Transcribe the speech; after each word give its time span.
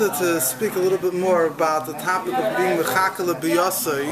wanted 0.00 0.18
to 0.18 0.40
speak 0.40 0.76
a 0.76 0.78
little 0.78 0.98
bit 0.98 1.14
more 1.14 1.46
about 1.46 1.86
the 1.86 1.92
topic 1.94 2.32
of 2.32 2.56
being 2.56 2.78
mechakala 2.78 3.34
biyasai, 3.40 4.06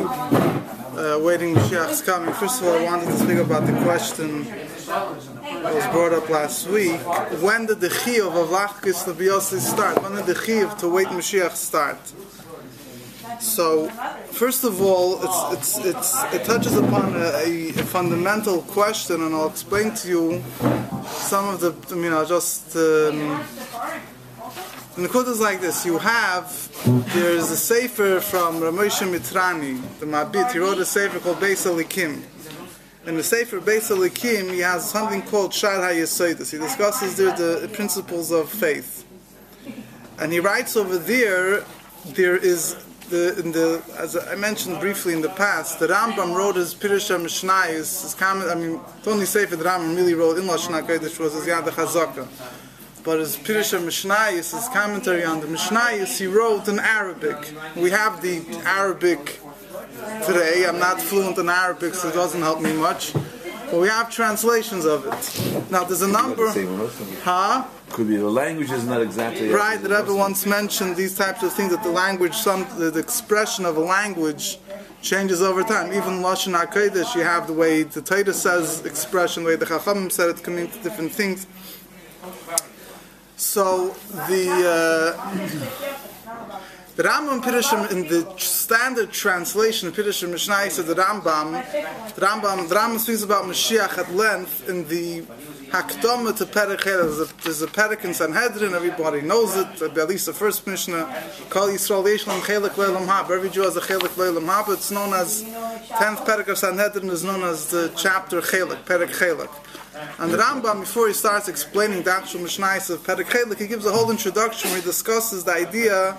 uh, 0.96 1.18
waiting 1.22 1.54
Mashiach's 1.54 2.02
coming. 2.02 2.34
First 2.34 2.60
of 2.60 2.66
all, 2.66 2.78
I 2.78 2.84
wanted 2.84 3.06
to 3.06 3.18
speak 3.18 3.38
about 3.38 3.66
the 3.66 3.72
question 3.84 4.44
that 4.44 5.74
was 5.74 5.86
brought 5.88 6.12
up 6.12 6.28
last 6.28 6.66
week. 6.68 6.98
When 7.40 7.66
did 7.66 7.80
the 7.80 7.88
chiyuv 7.88 8.34
of 8.34 8.48
lachkis 8.48 9.04
biyasai 9.14 9.60
start? 9.60 10.02
When 10.02 10.16
did 10.16 10.26
the 10.26 10.34
chiyuv 10.34 10.76
to 10.78 10.88
wait 10.88 11.06
Mashiach 11.06 11.52
start? 11.52 12.00
So, 13.40 13.88
first 14.32 14.64
of 14.64 14.82
all, 14.82 15.20
it's, 15.22 15.78
it's, 15.78 15.84
it's, 15.84 16.34
it 16.34 16.44
touches 16.44 16.76
upon 16.76 17.14
a, 17.14 17.68
a, 17.68 17.72
fundamental 17.72 18.62
question, 18.62 19.22
and 19.22 19.34
I'll 19.34 19.50
explain 19.50 19.94
to 19.94 20.08
you 20.08 20.42
some 21.06 21.48
of 21.48 21.60
the, 21.60 21.74
I 21.92 21.94
mean, 21.94 22.12
I'll 22.12 22.26
just. 22.26 22.74
Um, 22.74 23.44
and 24.96 25.04
the 25.04 25.10
quote 25.10 25.28
like 25.38 25.60
this: 25.60 25.84
You 25.84 25.98
have 25.98 26.72
there's 27.12 27.50
a 27.50 27.56
sefer 27.56 28.18
from 28.18 28.60
Ramosha 28.60 29.06
Mitrani, 29.06 29.78
the 30.00 30.06
Mabit. 30.06 30.52
He 30.52 30.58
wrote 30.58 30.78
a 30.78 30.86
sefer 30.86 31.18
called 31.18 31.36
Beis 31.36 31.66
Alikim. 31.66 32.22
In 33.06 33.16
the 33.16 33.22
sefer 33.22 33.60
Beis 33.60 33.94
Alikim, 33.94 34.50
he 34.50 34.60
has 34.60 34.88
something 34.88 35.20
called 35.20 35.52
Shar 35.52 35.76
HaYesoidus. 35.80 36.50
He 36.50 36.56
discusses 36.56 37.18
there 37.18 37.36
the 37.36 37.68
principles 37.74 38.32
of 38.32 38.48
faith, 38.48 39.04
and 40.18 40.32
he 40.32 40.40
writes 40.40 40.78
over 40.78 40.96
there 40.96 41.62
there 42.06 42.36
is 42.36 42.82
the, 43.10 43.38
in 43.38 43.52
the, 43.52 43.82
as 43.98 44.16
I 44.16 44.34
mentioned 44.34 44.80
briefly 44.80 45.12
in 45.12 45.20
the 45.20 45.28
past, 45.28 45.78
the 45.78 45.88
Rambam 45.88 46.34
wrote 46.34 46.56
his 46.56 46.74
Pirush 46.74 47.14
Mishnayis, 47.16 48.02
his 48.02 48.14
comment, 48.14 48.50
I 48.50 48.54
mean, 48.56 48.80
the 49.04 49.10
only 49.10 49.26
Sefer 49.26 49.54
the 49.54 49.64
Rambam 49.64 49.94
really 49.94 50.14
wrote 50.14 50.38
in 50.38 50.44
Lashon 50.44 50.80
HaKodesh 50.82 51.20
was 51.20 51.34
his 51.34 51.46
Yad 51.46 51.62
HaChazaka 51.68 52.26
but 53.06 53.20
his 53.20 53.36
Pirush 53.36 53.72
Mishnayis, 53.78 54.52
his 54.52 54.68
commentary 54.70 55.24
on 55.24 55.40
the 55.40 55.46
Mishnayis, 55.46 56.18
he 56.18 56.26
wrote 56.26 56.66
in 56.66 56.80
Arabic. 56.80 57.38
We 57.76 57.92
have 57.92 58.20
the 58.20 58.42
Arabic 58.64 59.40
today. 60.26 60.66
I'm 60.66 60.80
not 60.80 61.00
fluent 61.00 61.38
in 61.38 61.48
Arabic, 61.48 61.94
so 61.94 62.08
it 62.08 62.14
doesn't 62.14 62.42
help 62.42 62.60
me 62.60 62.72
much. 62.72 63.12
But 63.70 63.80
we 63.80 63.86
have 63.86 64.10
translations 64.10 64.84
of 64.84 65.06
it. 65.06 65.70
Now, 65.70 65.84
there's 65.84 66.02
a 66.02 66.08
number. 66.08 66.48
Huh? 67.22 67.64
Could 67.90 68.08
be 68.08 68.16
the 68.16 68.28
language 68.28 68.72
is 68.72 68.84
not 68.84 69.00
exactly 69.00 69.50
right. 69.50 69.80
That 69.80 69.92
Rebbe 69.92 70.12
once 70.12 70.44
mentioned 70.44 70.96
these 70.96 71.16
types 71.16 71.44
of 71.44 71.52
things 71.52 71.70
that 71.70 71.84
the 71.84 71.90
language, 71.90 72.34
some 72.34 72.66
the, 72.76 72.90
the 72.90 72.98
expression 72.98 73.64
of 73.64 73.76
a 73.76 73.80
language 73.80 74.58
changes 75.00 75.42
over 75.42 75.62
time. 75.62 75.92
Even 75.92 76.14
Lashon 76.26 76.60
Hakodesh, 76.60 77.14
you 77.14 77.22
have 77.22 77.46
the 77.46 77.52
way 77.52 77.84
the 77.84 78.02
Torah 78.02 78.34
says 78.34 78.84
expression, 78.84 79.44
the 79.44 79.50
way 79.50 79.56
the 79.56 79.66
Chachamim 79.66 80.10
said 80.10 80.30
it 80.30 80.42
can 80.42 80.56
mean 80.56 80.66
different 80.82 81.12
things. 81.12 81.46
So 83.36 83.90
the 84.28 84.48
uh, 84.64 85.34
the 86.96 87.02
Rambam 87.02 87.42
Pirushim 87.42 87.92
in 87.92 88.08
the 88.08 88.26
standard 88.38 89.12
translation 89.12 89.88
of 89.88 89.94
Pirushim 89.94 90.30
Mishnah 90.30 90.70
says 90.70 90.86
the 90.86 90.94
Rambam, 90.94 91.52
the 92.14 92.20
Rambam, 92.22 92.66
the 92.66 92.74
Rambam 92.74 92.98
speaks 92.98 93.22
about 93.22 93.44
Mashiach 93.44 93.98
at 93.98 94.10
length 94.14 94.66
in 94.70 94.88
the 94.88 95.20
Hakdama 95.70 96.36
to 96.36 96.46
Perek 96.46 96.84
There's 97.42 97.60
a, 97.60 97.66
Perek 97.66 98.04
in 98.04 98.14
Sanhedrin, 98.14 98.72
everybody 98.72 99.20
knows 99.20 99.56
it, 99.56 99.82
at 99.82 100.08
least 100.08 100.26
the 100.26 100.32
first 100.32 100.64
Mishnah, 100.66 101.04
Kol 101.50 101.68
Yisrael 101.68 102.04
Yeshlam 102.04 102.40
Chelik 102.40 102.70
Leilam 102.70 103.06
Hab. 103.06 103.30
Every 103.32 103.50
Jew 103.50 103.62
has 103.62 103.76
a 103.76 103.80
Chelik 103.80 104.14
Leilam 104.14 104.46
Hab. 104.46 104.68
It's 104.68 104.92
known 104.92 105.12
as, 105.12 105.42
10th 105.42 106.24
Perek 106.24 106.48
of 106.48 106.58
Sanhedrin 106.58 107.10
is 107.10 107.24
known 107.24 107.42
as 107.42 107.68
the 107.70 107.92
chapter 107.96 108.40
Chelik, 108.40 108.84
Perek 108.84 109.08
Chelik. 109.08 109.50
And 110.20 110.32
Rambam, 110.32 110.80
before 110.80 111.08
he 111.08 111.14
starts 111.14 111.48
explaining 111.48 112.02
the 112.02 112.12
actual 112.12 112.42
Mishnais 112.42 112.88
of 112.90 113.00
Perek 113.02 113.24
Chelik, 113.24 113.58
he 113.58 113.66
gives 113.66 113.86
a 113.86 113.92
whole 113.92 114.10
introduction 114.10 114.70
where 114.70 114.78
he 114.78 114.84
discusses 114.84 115.42
the 115.42 115.52
idea 115.52 116.16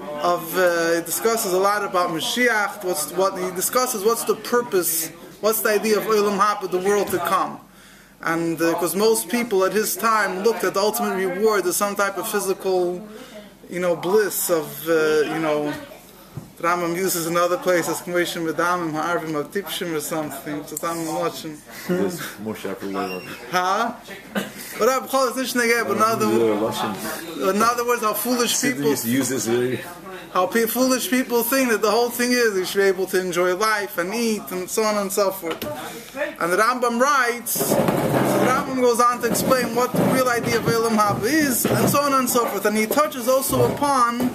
of, 0.00 0.56
uh, 0.56 0.94
he 0.94 1.02
discusses 1.02 1.52
a 1.52 1.58
lot 1.58 1.84
about 1.84 2.10
Mashiach, 2.10 2.82
what's, 2.82 3.12
what, 3.12 3.38
he 3.38 3.50
discusses 3.50 4.04
what's 4.04 4.24
the 4.24 4.36
purpose, 4.36 5.10
what's 5.40 5.60
the 5.60 5.68
idea 5.68 5.98
of 5.98 6.04
Olam 6.04 6.38
Haba, 6.38 6.70
the 6.70 6.78
world 6.78 7.08
to 7.08 7.18
come. 7.18 7.60
And 8.22 8.58
because 8.58 8.94
uh, 8.94 8.98
most 8.98 9.28
people 9.28 9.64
at 9.64 9.72
his 9.72 9.96
time 9.96 10.40
looked 10.40 10.64
at 10.64 10.74
the 10.74 10.80
ultimate 10.80 11.16
reward 11.16 11.66
as 11.66 11.76
some 11.76 11.94
type 11.94 12.16
of 12.16 12.28
physical, 12.28 13.06
you 13.68 13.80
know, 13.80 13.94
bliss 13.94 14.50
of, 14.50 14.88
uh, 14.88 14.92
you 14.92 15.38
know, 15.38 15.72
Rambam 16.58 16.96
uses 16.96 17.26
in 17.26 17.36
other 17.36 17.58
places, 17.58 18.00
Kmoishim 18.00 18.50
Medamim, 18.50 18.92
Ha'arvim, 18.92 19.44
Tipshim 19.44 19.94
or 19.94 20.00
something, 20.00 20.64
so 20.66 20.76
I'm 20.86 21.06
watching. 21.06 21.58
Huh? 23.50 23.94
But 24.78 24.88
I'm 24.88 25.06
calling 25.08 25.36
this 25.36 25.52
but 25.52 25.66
in 25.66 27.62
other 27.62 27.86
words, 27.86 28.02
how 28.02 28.14
foolish 28.14 28.60
people 28.62 28.84
use 28.84 29.28
this 29.28 29.46
how 30.32 30.46
foolish 30.46 31.08
people 31.08 31.42
think 31.42 31.70
that 31.70 31.80
the 31.80 31.90
whole 31.90 32.10
thing 32.10 32.30
is 32.32 32.54
you 32.56 32.64
should 32.66 32.78
be 32.78 32.84
able 32.84 33.06
to 33.06 33.18
enjoy 33.18 33.56
life 33.56 33.96
and 33.96 34.14
eat 34.14 34.42
and 34.50 34.68
so 34.68 34.82
on 34.82 34.96
and 34.98 35.10
so 35.10 35.30
forth. 35.30 35.64
And 36.40 36.52
the 36.52 36.58
Rambam 36.58 37.00
writes, 37.00 37.52
so 37.52 37.74
the 37.74 38.46
Rambam 38.46 38.82
goes 38.82 39.00
on 39.00 39.22
to 39.22 39.28
explain 39.28 39.74
what 39.74 39.92
the 39.92 40.02
real 40.12 40.28
idea 40.28 40.58
of 40.58 40.68
Elam 40.68 40.98
Haba 40.98 41.24
is, 41.24 41.64
and 41.64 41.88
so 41.88 42.00
on 42.00 42.12
and 42.12 42.28
so 42.28 42.44
forth. 42.46 42.66
And 42.66 42.76
he 42.76 42.86
touches 42.86 43.28
also 43.28 43.72
upon 43.72 44.30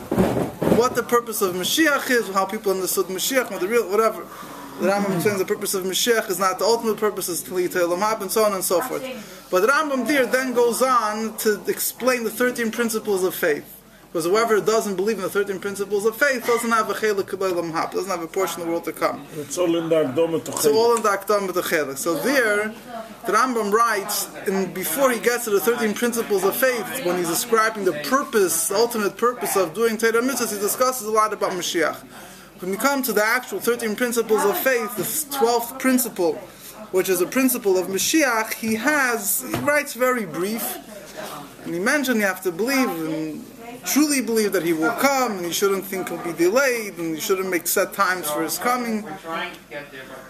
what 0.77 0.95
the 0.95 1.03
purpose 1.03 1.41
of 1.41 1.55
Mashiach 1.55 2.09
is, 2.09 2.29
how 2.29 2.45
people 2.45 2.71
understood 2.71 3.05
Mashiach, 3.07 3.59
the 3.59 3.67
real, 3.67 3.89
whatever. 3.89 4.25
The 4.79 4.87
Rambam 4.87 5.05
hmm. 5.05 5.13
explains 5.13 5.39
the 5.39 5.45
purpose 5.45 5.73
of 5.73 5.83
Mashiach 5.83 6.29
is 6.29 6.39
not 6.39 6.59
the 6.59 6.65
ultimate 6.65 6.97
purpose, 6.97 7.29
is 7.29 7.43
to 7.43 7.53
lead 7.53 7.71
to 7.71 7.79
Elam 7.79 7.99
Haba, 7.99 8.21
and 8.21 8.31
so 8.31 8.43
on 8.43 8.53
and 8.53 8.63
so 8.63 8.81
forth. 8.81 9.03
But 9.51 9.61
the 9.61 9.67
Rambam 9.67 10.07
there 10.07 10.25
then 10.25 10.53
goes 10.53 10.81
on 10.81 11.37
to 11.37 11.61
explain 11.67 12.23
the 12.23 12.29
13 12.29 12.71
principles 12.71 13.23
of 13.23 13.35
faith. 13.35 13.80
Because 14.11 14.25
whoever 14.25 14.59
doesn't 14.59 14.97
believe 14.97 15.17
in 15.17 15.23
the 15.23 15.29
13 15.29 15.59
principles 15.59 16.05
of 16.05 16.17
faith 16.17 16.45
doesn't 16.45 16.69
have 16.69 16.89
a 16.89 16.93
chelik 16.93 17.29
k'leilam 17.29 17.71
hap, 17.71 17.93
doesn't 17.93 18.09
have 18.09 18.21
a 18.21 18.27
portion 18.27 18.59
of 18.59 18.67
the 18.67 18.71
world 18.73 18.83
to 18.83 18.91
come. 18.91 19.25
It's 19.37 19.57
all 19.57 19.73
in 19.77 19.87
the 19.87 20.03
Akdom 20.03 20.35
It's 20.35 20.65
all 20.65 20.97
in 20.97 21.01
the 21.01 21.09
Akdom. 21.09 21.97
So 21.97 22.15
there, 22.15 22.73
the 23.25 23.31
Rambam 23.31 23.71
writes, 23.71 24.29
and 24.47 24.73
before 24.73 25.11
he 25.11 25.19
gets 25.21 25.45
to 25.45 25.51
the 25.51 25.61
13 25.61 25.93
principles 25.93 26.43
of 26.43 26.57
faith, 26.57 27.05
when 27.05 27.19
he's 27.19 27.29
describing 27.29 27.85
the 27.85 27.93
purpose, 28.03 28.67
the 28.67 28.75
ultimate 28.75 29.15
purpose 29.15 29.55
of 29.55 29.73
doing 29.73 29.97
Torah 29.97 30.21
mitzvahs, 30.21 30.53
he 30.53 30.59
discusses 30.59 31.07
a 31.07 31.11
lot 31.11 31.31
about 31.31 31.51
Mashiach. 31.51 31.95
When 32.59 32.71
we 32.71 32.77
come 32.77 33.03
to 33.03 33.13
the 33.13 33.23
actual 33.23 33.61
13 33.61 33.95
principles 33.95 34.43
of 34.43 34.57
faith, 34.57 34.93
the 34.97 35.03
12th 35.37 35.79
principle, 35.79 36.33
which 36.91 37.07
is 37.07 37.21
a 37.21 37.25
principle 37.25 37.77
of 37.77 37.87
Mashiach, 37.87 38.55
he 38.55 38.75
has, 38.75 39.41
he 39.41 39.55
writes 39.61 39.93
very 39.93 40.25
brief, 40.25 40.77
and 41.63 41.73
he 41.73 41.79
mentioned 41.79 42.19
you 42.19 42.25
have 42.25 42.43
to 42.43 42.51
believe 42.51 42.89
in 42.89 43.45
truly 43.85 44.21
believe 44.21 44.51
that 44.53 44.63
he 44.63 44.73
will 44.73 44.91
come 44.93 45.37
and 45.37 45.45
you 45.45 45.53
shouldn't 45.53 45.85
think 45.85 46.09
he'll 46.09 46.23
be 46.23 46.33
delayed 46.33 46.97
and 46.97 47.15
you 47.15 47.21
shouldn't 47.21 47.49
make 47.49 47.67
set 47.67 47.93
times 47.93 48.29
for 48.29 48.43
his 48.43 48.57
coming. 48.57 49.05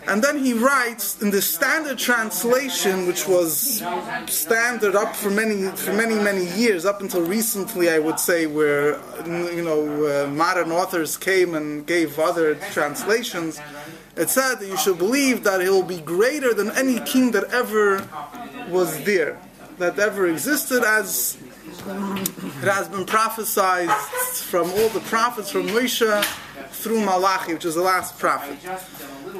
And 0.07 0.23
then 0.23 0.43
he 0.43 0.53
writes 0.53 1.21
in 1.21 1.31
the 1.31 1.41
standard 1.41 1.97
translation, 1.97 3.07
which 3.07 3.27
was 3.27 3.83
standard 4.27 4.95
up 4.95 5.15
for 5.15 5.29
many 5.29 5.67
for 5.75 5.93
many 5.93 6.15
many 6.15 6.45
years, 6.59 6.85
up 6.85 7.01
until 7.01 7.21
recently, 7.21 7.89
I 7.89 7.99
would 7.99 8.19
say, 8.19 8.47
where 8.47 8.99
you 9.25 9.63
know 9.63 10.25
uh, 10.25 10.27
modern 10.29 10.71
authors 10.71 11.17
came 11.17 11.53
and 11.55 11.85
gave 11.85 12.17
other 12.19 12.55
translations. 12.71 13.59
It 14.15 14.29
said 14.29 14.55
that 14.55 14.67
you 14.67 14.77
should 14.77 14.97
believe 14.97 15.43
that 15.43 15.61
he'll 15.61 15.83
be 15.83 16.01
greater 16.01 16.53
than 16.53 16.71
any 16.71 16.99
king 17.01 17.31
that 17.31 17.45
ever 17.45 18.05
was 18.69 19.03
there, 19.05 19.39
that 19.77 19.97
ever 19.99 20.27
existed, 20.27 20.83
as 20.83 21.37
it 21.87 22.67
has 22.67 22.87
been 22.89 23.05
prophesied 23.05 23.89
from 23.89 24.69
all 24.71 24.89
the 24.89 24.99
prophets 25.01 25.51
from 25.51 25.67
Moshe 25.67 26.23
through 26.69 27.01
Malachi, 27.01 27.53
which 27.53 27.65
is 27.65 27.75
the 27.75 27.81
last 27.81 28.19
prophet. 28.19 28.57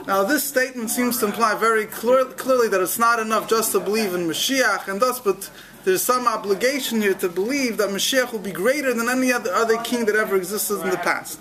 Now, 0.08 0.24
this 0.24 0.44
statement 0.44 0.90
seems 0.90 1.20
to 1.20 1.28
imply 1.28 1.56
very 1.56 1.86
clear, 1.86 2.26
clearly 2.26 2.68
that 2.70 2.82
it's 2.82 3.00
not 3.00 3.20
enough 3.20 3.50
just 3.50 3.72
to 3.74 3.80
believe 3.80 4.14
in 4.14 4.28
Mashiach 4.28 4.88
and 4.88 5.02
thus, 5.02 5.20
but 5.20 5.50
there's 5.84 6.02
some 6.02 6.28
obligation 6.28 7.02
here 7.02 7.14
to 7.16 7.30
believe 7.30 7.78
that 7.78 7.90
Mashiach 7.90 8.32
will 8.32 8.40
be 8.40 8.52
greater 8.52 8.94
than 8.94 9.10
any 9.10 9.32
other, 9.32 9.52
other 9.54 9.78
king 9.78 10.06
that 10.06 10.16
ever 10.16 10.36
existed 10.36 10.82
in 10.82 10.90
the 10.90 10.98
past. 10.98 11.40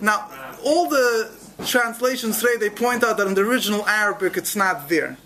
Now, 0.00 0.30
all 0.64 0.88
the 0.88 1.30
translations 1.66 2.40
today, 2.40 2.56
they 2.58 2.70
point 2.70 3.04
out 3.04 3.16
that 3.18 3.26
in 3.26 3.34
the 3.34 3.42
original 3.42 3.86
Arabic 3.86 4.36
it's 4.36 4.56
not 4.56 4.88
there 4.88 5.16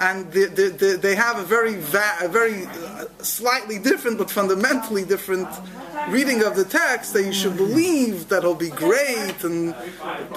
and 0.00 0.30
the, 0.32 0.46
the, 0.46 0.68
the, 0.70 0.96
they 0.96 1.14
have 1.14 1.38
a 1.38 1.44
very, 1.44 1.76
va- 1.76 2.16
a 2.20 2.28
very 2.28 2.66
uh, 2.66 3.04
slightly 3.18 3.78
different 3.78 4.18
but 4.18 4.30
fundamentally 4.30 5.04
different 5.04 5.48
reading 6.08 6.42
of 6.42 6.56
the 6.56 6.64
text 6.64 7.12
that 7.12 7.24
you 7.24 7.32
should 7.32 7.56
believe 7.56 8.28
that 8.28 8.42
he'll 8.42 8.54
be 8.54 8.70
great 8.70 9.42
and 9.44 9.74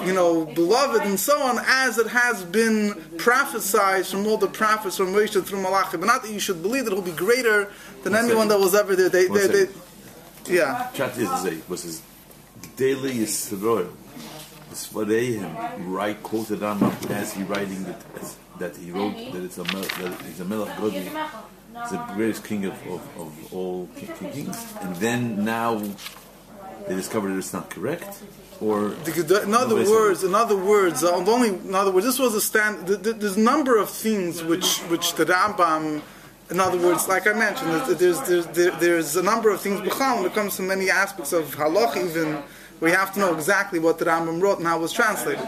you 0.06 0.14
know 0.14 0.46
beloved 0.46 1.02
and 1.04 1.20
so 1.20 1.42
on 1.42 1.58
as 1.66 1.98
it 1.98 2.08
has 2.08 2.44
been 2.44 2.94
prophesied 3.18 4.06
from 4.06 4.26
all 4.28 4.38
the 4.38 4.48
prophets 4.48 4.98
from 4.98 5.08
Moshe 5.08 5.44
through 5.46 5.62
Malachi 5.62 5.98
but 5.98 6.06
not 6.06 6.22
that 6.24 6.32
you 6.32 6.40
should 6.40 6.62
believe 6.62 6.86
that 6.86 6.94
he'll 6.94 7.02
be 7.02 7.12
greater 7.12 7.72
than 8.04 8.16
anyone 8.16 8.48
that? 8.48 8.60
was 8.60 8.76
ever 8.76 8.96
there. 8.96 9.10
They, 9.10 9.28
they, 9.28 9.48
they, 9.48 9.68
yeah. 10.48 10.90
Chat 10.94 11.18
is 11.18 11.68
was 11.68 11.84
his 11.84 12.02
daily 12.76 13.12
Yisroel 13.12 13.92
Svareim 14.72 15.76
right 15.80 16.22
quoted 16.22 16.64
on 16.64 16.84
as 17.10 17.34
he 17.34 17.44
writing 17.44 17.84
the 17.84 17.96
that 18.60 18.76
he 18.78 18.92
wrote 18.92 19.16
that 19.34 19.44
it's 19.44 19.58
a 19.58 19.64
that 19.64 20.22
he's 20.26 20.40
a 20.40 20.46
Melech 20.46 20.78
Godi, 20.78 21.10
the 21.74 21.98
greatest 22.16 22.44
king 22.44 22.66
of, 22.66 22.74
of, 22.88 23.02
of 23.20 23.54
all 23.54 23.88
kings. 23.96 24.58
And 24.82 24.96
then 24.98 25.44
now 25.46 25.82
they 26.88 26.96
discovered 26.96 27.30
that 27.32 27.38
it's 27.38 27.54
not 27.54 27.70
correct, 27.70 28.24
or 28.62 28.90
The- 29.04 29.44
In 29.44 29.54
other 29.54 29.76
words, 29.76 30.24
in 30.24 30.34
other 30.36 30.58
words, 30.58 31.04
uh, 31.04 31.12
only 31.14 31.50
in 31.50 31.76
other 31.76 31.92
words, 31.92 32.06
this 32.06 32.20
was 32.20 32.34
a 32.36 32.42
stand. 32.42 32.88
th- 32.88 33.02
th- 33.04 33.16
There's 33.18 33.38
a 33.38 33.42
number 33.42 33.78
of 33.78 33.90
things 33.90 34.44
which 34.44 34.80
which 34.92 35.14
the 35.16 35.26
Rambam, 35.26 36.02
in 36.50 36.60
other 36.60 36.78
words, 36.78 37.08
like 37.08 37.28
I 37.28 37.34
mentioned, 37.34 37.70
there's 37.72 38.20
there's 38.28 38.48
there's, 38.56 38.80
there's 38.80 39.16
a 39.16 39.24
number 39.24 39.50
of 39.50 39.60
things 39.62 39.82
b'chal 39.82 40.18
when 40.18 40.26
it 40.26 40.34
comes 40.34 40.56
to 40.58 40.62
many 40.64 40.90
aspects 40.90 41.34
of 41.34 41.56
halach 41.56 41.96
even. 41.98 42.42
We 42.80 42.92
have 42.92 43.14
to 43.14 43.20
know 43.20 43.34
exactly 43.34 43.80
what 43.80 43.98
the 43.98 44.06
Rambam 44.06 44.42
wrote 44.42 44.60
and 44.60 44.68
how 44.68 44.78
it 44.78 44.82
was 44.82 44.94
translated. 44.94 45.44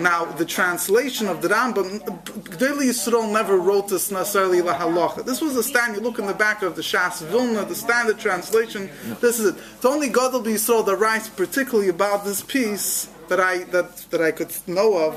Now, 0.00 0.24
the 0.24 0.44
translation 0.44 1.28
of 1.28 1.42
the 1.42 1.48
Rambam, 1.48 2.00
Gedolei 2.24 2.88
Yisrael 2.88 3.30
never 3.30 3.58
wrote 3.58 3.88
this 3.88 4.10
necessarily 4.10 4.62
la 4.62 4.78
halacha. 4.78 5.24
This 5.24 5.40
was 5.40 5.54
the 5.54 5.62
stand. 5.62 5.94
You 5.96 6.00
look 6.00 6.18
in 6.18 6.26
the 6.26 6.34
back 6.34 6.62
of 6.62 6.76
the 6.76 6.82
Shas 6.82 7.22
Vilna, 7.26 7.64
the 7.64 7.74
standard 7.74 8.18
translation. 8.18 8.90
This 9.20 9.38
is 9.38 9.54
it. 9.54 9.80
The 9.82 9.88
only 9.88 10.08
Gadol 10.08 10.42
Yisrael 10.42 10.84
that 10.86 10.96
writes 10.96 11.28
particularly 11.28 11.88
about 11.88 12.24
this 12.24 12.42
piece 12.42 13.08
that 13.32 13.40
I 13.40 13.64
that 13.76 13.88
that 14.10 14.20
I 14.20 14.30
could 14.38 14.52
know 14.66 14.90
of 15.06 15.14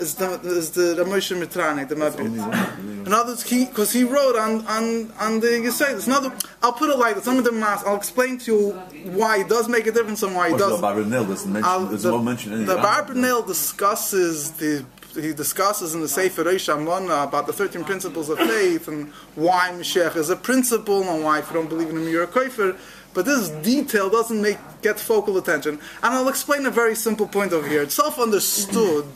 is 0.00 0.14
the 0.14 0.28
is 0.60 0.70
the 0.78 0.86
Ramosha 1.02 1.34
Mitrani, 1.42 1.88
the 1.88 1.96
Mabit. 1.96 3.06
In 3.06 3.12
other 3.12 3.30
words, 3.32 3.42
he 3.50 3.64
because 3.64 3.92
he 3.92 4.04
wrote 4.04 4.36
on 4.36 4.64
on 4.66 5.12
on 5.18 5.40
the 5.40 5.48
Yisrael. 5.66 6.06
Another, 6.06 6.30
I'll 6.62 6.72
put 6.82 6.90
it 6.90 6.98
like 6.98 7.14
this. 7.16 7.24
Some 7.24 7.38
of 7.38 7.44
the 7.44 7.52
mas. 7.52 7.82
I'll 7.84 7.96
explain 7.96 8.38
to 8.40 8.46
you 8.52 8.70
why 9.18 9.32
it 9.42 9.48
does 9.48 9.68
make 9.68 9.86
a 9.88 9.92
difference 9.92 10.22
and 10.22 10.34
why 10.36 10.48
it 10.48 10.58
doesn't. 10.58 10.76
the 10.76 10.86
Baruch 10.88 11.06
Nil 11.08 11.24
doesn't 11.24 11.52
mention. 11.52 11.68
I'll- 11.70 11.86
There's 11.86 12.02
the, 12.04 12.10
no 12.12 12.22
mention 12.22 12.66
the 12.66 12.76
it. 12.78 12.84
Barbanel 12.88 13.44
discusses 13.46 14.52
the 14.52 14.84
he 15.26 15.32
discusses 15.32 15.94
in 15.94 16.00
the 16.02 16.08
Sefer 16.08 16.44
Reish 16.44 16.68
Amona 16.74 17.24
about 17.24 17.46
the 17.46 17.52
13 17.52 17.84
principles 17.84 18.28
of 18.28 18.38
faith 18.38 18.86
and 18.86 19.10
why 19.34 19.70
Mashiach 19.72 20.14
is 20.14 20.28
a 20.28 20.36
principle 20.36 21.02
and 21.08 21.24
why 21.24 21.38
if 21.38 21.48
you 21.48 21.54
don't 21.54 21.70
believe 21.70 21.88
in 21.88 21.96
him 21.96 22.06
you're 22.06 22.24
a 22.24 22.26
kofer. 22.26 22.76
But 23.16 23.24
this 23.24 23.48
detail 23.48 24.10
doesn't 24.10 24.42
make 24.42 24.58
get 24.82 25.00
focal 25.00 25.38
attention. 25.38 25.80
And 26.02 26.14
I'll 26.14 26.28
explain 26.28 26.66
a 26.66 26.70
very 26.70 26.94
simple 26.94 27.26
point 27.26 27.54
over 27.54 27.66
here. 27.66 27.80
It's 27.80 27.94
self-understood 27.94 29.06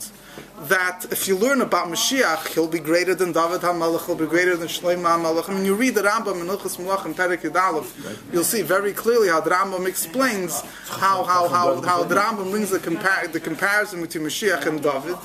that 0.61 1.05
if 1.11 1.27
you 1.27 1.37
learn 1.37 1.61
about 1.61 1.87
Mashiach, 1.87 2.47
he'll 2.55 2.67
be 2.67 2.79
greater 2.79 3.13
than 3.13 3.31
David 3.31 3.61
HaMelech, 3.61 4.07
he'll 4.07 4.15
be 4.15 4.25
greater 4.25 4.57
than 4.57 4.67
Shlomo 4.67 5.05
HaMelech. 5.05 5.47
I 5.49 5.53
mean, 5.53 5.65
you 5.65 5.75
read 5.75 5.93
the 5.93 6.01
Rambam 6.01 6.41
in 6.41 6.47
Ilchus 6.47 6.77
Melachim 6.77 7.13
Perek 7.13 7.41
Yud 7.41 7.55
Aleph, 7.55 7.91
you'll 8.33 8.43
see 8.43 8.63
very 8.63 8.91
clearly 8.91 9.27
how 9.27 9.39
the 9.39 9.51
Rambam 9.51 9.87
explains 9.87 10.61
how 10.87 11.23
how 11.23 11.47
how, 11.47 11.79
how 11.81 12.03
the 12.03 12.15
Rambam 12.15 12.49
brings 12.49 12.71
the, 12.71 12.79
compar- 12.79 13.31
the 13.31 13.39
comparison 13.39 14.01
between 14.01 14.23
Mashiach 14.23 14.65
and 14.65 14.81
David. 14.81 15.17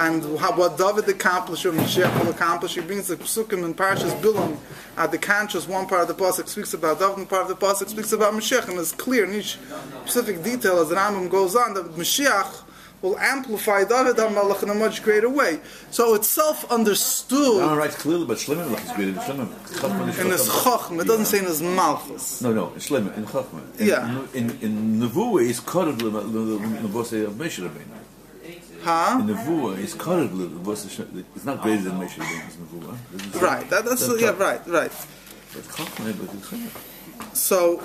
And 0.00 0.24
what 0.40 0.78
David 0.78 1.06
accomplished, 1.10 1.66
or 1.66 1.72
Mashiach 1.72 2.24
will 2.24 2.30
accomplish. 2.30 2.74
He 2.74 2.80
brings 2.80 3.08
the 3.08 3.16
Psukim 3.16 3.64
and 3.66 3.76
Parshas 3.76 4.18
Bilam 4.22 4.56
at 4.96 5.10
the 5.12 5.18
conscious. 5.18 5.68
One 5.68 5.86
part 5.86 6.08
of 6.08 6.08
the 6.08 6.14
pasuk 6.24 6.48
speaks 6.48 6.72
about 6.72 6.98
David, 6.98 7.18
and 7.18 7.28
part 7.28 7.42
of 7.42 7.48
the 7.48 7.66
pasuk 7.66 7.90
speaks 7.90 8.10
about 8.12 8.32
Mashiach, 8.32 8.66
and 8.70 8.78
it's 8.78 8.92
clear 8.92 9.26
in 9.26 9.34
each 9.34 9.58
specific 10.06 10.42
detail 10.42 10.78
as 10.78 10.88
the 10.88 10.94
Rambam 10.94 11.28
goes 11.30 11.54
on 11.54 11.74
that 11.74 11.84
Mashiach 11.96 12.62
will 13.02 13.18
amplify 13.18 13.84
David 13.84 14.16
HaMelech 14.16 14.62
in 14.62 14.70
a 14.70 14.74
much 14.74 15.02
greater 15.02 15.28
way. 15.28 15.60
So 15.90 16.14
it's 16.14 16.28
self-understood 16.28 17.62
Aaron 17.62 17.76
writes 17.76 17.96
clearly, 17.96 18.24
but 18.26 18.38
Shlomo 18.38 18.70
Melech 18.70 18.84
is 18.84 18.92
greater 18.92 19.12
than 19.12 19.22
Shlomo. 19.22 20.18
In 20.18 20.30
his 20.30 20.48
Chachma. 20.48 20.78
Chochm. 20.78 21.00
It 21.02 21.06
doesn't 21.06 21.26
say 21.26 21.38
in 21.38 21.44
his 21.44 21.60
Malchus. 21.62 22.40
No, 22.42 22.52
no, 22.52 22.68
in 22.72 22.78
Shlomo, 22.80 23.16
in 23.16 23.24
Chachma. 23.26 23.80
In, 23.80 23.86
Yeah. 23.86 24.24
In, 24.32 24.50
in 24.62 25.00
Nevuah 25.00 25.42
is 25.42 25.60
Korev 25.60 25.98
Levose 25.98 27.24
of 27.26 27.32
Moshe 27.34 27.68
Rabbeinu. 27.68 28.00
Huh? 28.82 29.20
Nevuah 29.22 29.78
is 29.78 29.94
Levose. 29.94 31.24
It's 31.36 31.44
not 31.44 31.62
greater 31.62 31.82
than 31.82 31.98
Moshe 31.98 32.14
Rabbeinu. 32.14 32.46
It's 32.46 32.56
Nevuah. 32.56 33.42
Right. 33.42 33.68
That, 33.70 33.84
that's 33.84 34.08
yeah. 34.20 34.30
right. 34.30 34.38
Right. 34.38 34.66
Right. 34.66 34.92
But 35.52 35.64
Chachma, 35.64 36.18
but 36.18 36.34
it's 36.34 36.48
Chachma. 36.48 37.36
So. 37.36 37.82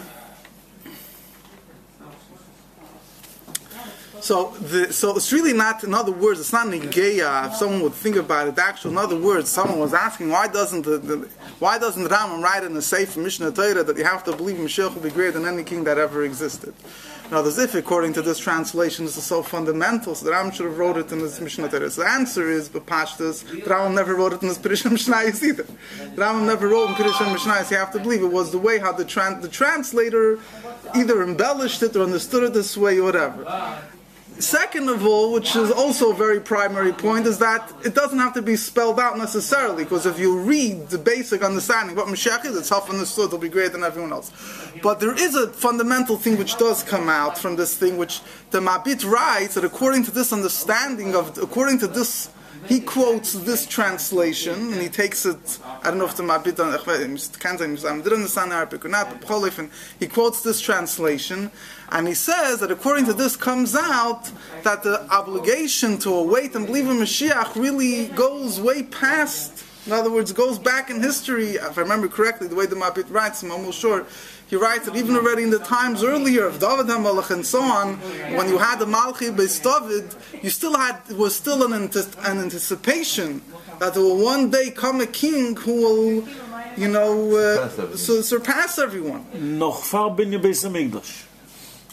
So, 4.22 4.50
the, 4.60 4.92
so 4.92 5.16
it's 5.16 5.32
really 5.32 5.54
not. 5.54 5.84
In 5.84 5.94
other 5.94 6.12
words, 6.12 6.40
it's 6.40 6.52
not 6.52 6.66
negeya. 6.66 7.48
If 7.48 7.58
someone 7.58 7.82
would 7.84 7.94
think 7.94 8.16
about 8.16 8.48
it, 8.48 8.58
actually, 8.58 8.94
in 8.94 8.98
other 8.98 9.20
words, 9.20 9.50
someone 9.50 9.78
was 9.78 9.94
asking, 9.94 10.30
why 10.30 10.48
doesn't 10.48 10.82
the, 10.82 10.98
the 10.98 11.30
why 11.60 11.78
doesn't 11.78 12.08
Rambam 12.08 12.42
write 12.42 12.64
in 12.64 12.74
the 12.74 12.82
Sefer 12.82 13.20
Mishnah 13.20 13.52
Torah 13.52 13.84
that 13.84 13.96
you 13.98 14.04
have 14.04 14.24
to 14.24 14.36
believe 14.36 14.58
Mashiach 14.58 14.96
will 14.96 15.02
be 15.02 15.12
greater 15.12 15.34
than 15.34 15.46
any 15.46 15.64
king 15.64 15.84
that 15.84 16.00
ever 16.00 16.24
existed? 16.24 16.74
Now, 17.32 17.44
as 17.44 17.58
if 17.58 17.74
according 17.74 18.14
to 18.14 18.22
this 18.22 18.38
translation, 18.38 19.06
is 19.06 19.16
so 19.16 19.42
fundamental, 19.42 20.14
so 20.14 20.26
the 20.26 20.32
Rambam 20.32 20.54
should 20.54 20.68
have 20.68 20.78
wrote 20.78 20.98
it 20.98 21.12
in 21.12 21.20
his 21.20 21.42
Mishnah. 21.42 21.72
So 21.90 22.02
the 22.02 22.08
answer 22.08 22.50
is, 22.50 22.70
but 22.70 22.86
Pashtas, 22.86 23.44
the 23.44 23.70
Rambam 23.70 23.96
never 23.96 24.16
wrote 24.16 24.34
it 24.34 24.42
in 24.44 24.50
his 24.50 24.60
Pirishim 24.60 24.92
Mishnayis 24.92 25.42
either. 25.42 25.64
The 25.64 26.22
Rambam 26.22 26.46
never 26.46 26.68
wrote 26.68 26.90
in 26.90 26.96
Pirishim 26.96 27.36
Mishnayis. 27.36 27.72
You 27.72 27.78
have 27.78 27.92
to 27.94 28.00
believe 28.00 28.22
it 28.22 28.32
was 28.32 28.52
the 28.52 28.60
way 28.60 28.78
how 28.78 28.92
the 28.92 29.06
tran- 29.06 29.42
the 29.42 29.48
translator 29.48 30.40
either 30.94 31.24
embellished 31.24 31.82
it 31.82 31.96
or 31.96 32.04
understood 32.04 32.44
it 32.44 32.54
this 32.54 32.78
way 32.78 33.00
or 33.00 33.04
whatever. 33.04 33.44
Second 34.40 34.90
of 34.90 35.06
all, 35.06 35.32
which 35.32 35.56
is 35.56 35.72
also 35.72 36.12
a 36.12 36.14
very 36.14 36.42
primary 36.42 36.92
point, 36.92 37.26
is 37.26 37.40
that 37.40 37.72
it 37.86 37.96
doesn't 37.96 38.20
have 38.20 38.34
to 38.34 38.42
be 38.42 38.58
spelled 38.58 39.00
out 39.00 39.18
necessarily, 39.18 39.86
because 39.86 40.06
if 40.06 40.20
you 40.20 40.38
read 40.38 40.90
the 40.90 40.98
basic 40.98 41.42
understanding 41.42 41.96
what 41.96 42.08
Mashiach 42.08 42.46
is, 42.46 42.58
it's 42.58 42.68
self 42.68 42.90
understood, 42.90 43.28
it'll 43.28 43.38
be 43.38 43.48
greater 43.48 43.70
than 43.70 43.84
everyone 43.84 44.12
else. 44.12 44.32
But 44.84 45.00
there 45.00 45.14
is 45.14 45.36
a 45.36 45.48
fundamental 45.48 46.18
thing 46.18 46.38
which 46.38 46.58
does 46.58 46.84
come 46.84 47.08
out 47.08 47.38
from 47.38 47.56
this 47.56 47.78
thing, 47.78 47.96
which 47.96 48.20
the 48.52 48.60
Mabit 48.60 49.10
writes 49.10 49.56
that 49.56 49.64
according 49.64 50.04
to 50.04 50.12
this 50.12 50.34
understanding 50.34 51.16
of, 51.16 51.38
according 51.38 51.80
to 51.80 51.88
this 51.88 52.30
he 52.68 52.80
quotes 52.80 53.34
this 53.34 53.66
translation 53.66 54.74
and 54.74 54.82
he 54.82 54.90
takes 54.90 55.26
it. 55.26 55.60
I 55.84 55.90
don't 55.90 55.98
know 55.98 56.06
if 56.06 56.18
the 56.18 56.24
Mabit 56.24 57.40
can't 57.40 57.60
didn't 57.60 57.86
understand 57.86 58.54
Arabic 58.54 58.86
or 58.86 58.90
not, 58.90 59.10
but 59.10 59.70
he 60.00 60.08
quotes 60.08 60.42
this 60.42 60.60
translation 60.60 61.52
and 61.90 62.08
he 62.08 62.14
says 62.14 62.60
that 62.60 62.72
according 62.72 63.06
to 63.06 63.14
this 63.14 63.36
comes 63.36 63.76
out 63.76 64.32
that 64.64 64.84
the 64.84 65.08
obligation 65.12 65.98
to 66.00 66.14
await 66.14 66.56
and 66.56 66.66
believe 66.66 66.88
in 66.88 66.98
Mashiach 66.98 67.56
really 67.56 68.08
goes 68.08 68.60
way 68.60 68.84
past. 68.84 69.64
In 69.86 69.92
other 69.92 70.10
words, 70.12 70.34
goes 70.34 70.58
back 70.58 70.90
in 70.90 71.00
history. 71.00 71.52
If 71.52 71.78
I 71.78 71.82
remember 71.82 72.08
correctly, 72.08 72.48
the 72.48 72.56
way 72.56 72.66
the 72.66 72.76
Mabit 72.76 73.06
writes, 73.12 73.44
I'm 73.44 73.52
almost 73.52 73.80
sure. 73.80 74.08
He 74.56 74.62
writes 74.62 74.86
that 74.86 74.96
even 74.96 75.18
already 75.18 75.44
in 75.44 75.50
the 75.50 75.60
times 75.60 76.02
earlier 76.02 76.46
of 76.46 76.60
David 76.60 76.86
HaMelech 76.86 77.30
and 77.30 77.46
so 77.46 77.62
on, 77.62 77.96
when 78.38 78.48
you 78.48 78.58
had 78.58 78.80
the 78.80 78.86
Malchi 78.86 79.30
Beis 79.36 79.62
David, 79.62 80.06
you 80.42 80.50
still 80.50 80.78
had 80.78 81.02
it 81.10 81.18
was 81.18 81.36
still 81.36 81.62
an, 81.66 81.74
ante- 81.74 82.08
an 82.24 82.38
anticipation 82.40 83.42
that 83.80 83.94
there 83.96 84.02
will 84.04 84.24
one 84.24 84.50
day 84.50 84.72
come 84.72 85.02
a 85.02 85.08
king 85.08 85.58
who 85.58 85.74
will, 85.82 86.28
you 86.78 86.88
know, 86.88 87.36
uh, 87.36 87.68
Surpass 87.68 87.80
everyone. 87.80 87.98
su- 87.98 88.22
surpass 88.24 88.80
everyone. 88.80 89.26
Noch 89.60 89.84
far 89.84 90.12
bin 90.12 90.32
je 90.32 90.40
Beis 90.40 90.64
Hamikdash. 90.64 91.26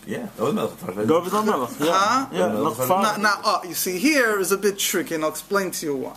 Yeah, 0.06 0.28
David 0.38 0.54
Melech. 0.54 0.78
David 1.08 1.32
HaMelech. 1.32 1.84
Ja, 1.84 1.92
Huh? 1.92 2.26
ja, 2.30 2.46
Now, 2.46 3.16
now 3.16 3.40
uh, 3.44 3.60
you 3.66 3.74
see, 3.74 3.98
here 3.98 4.38
is 4.38 4.52
a 4.52 4.56
bit 4.56 4.78
tricky, 4.78 5.16
and 5.16 5.24
I'll 5.24 5.30
explain 5.30 5.72
to 5.72 5.86
you 5.86 5.96
why. 5.96 6.16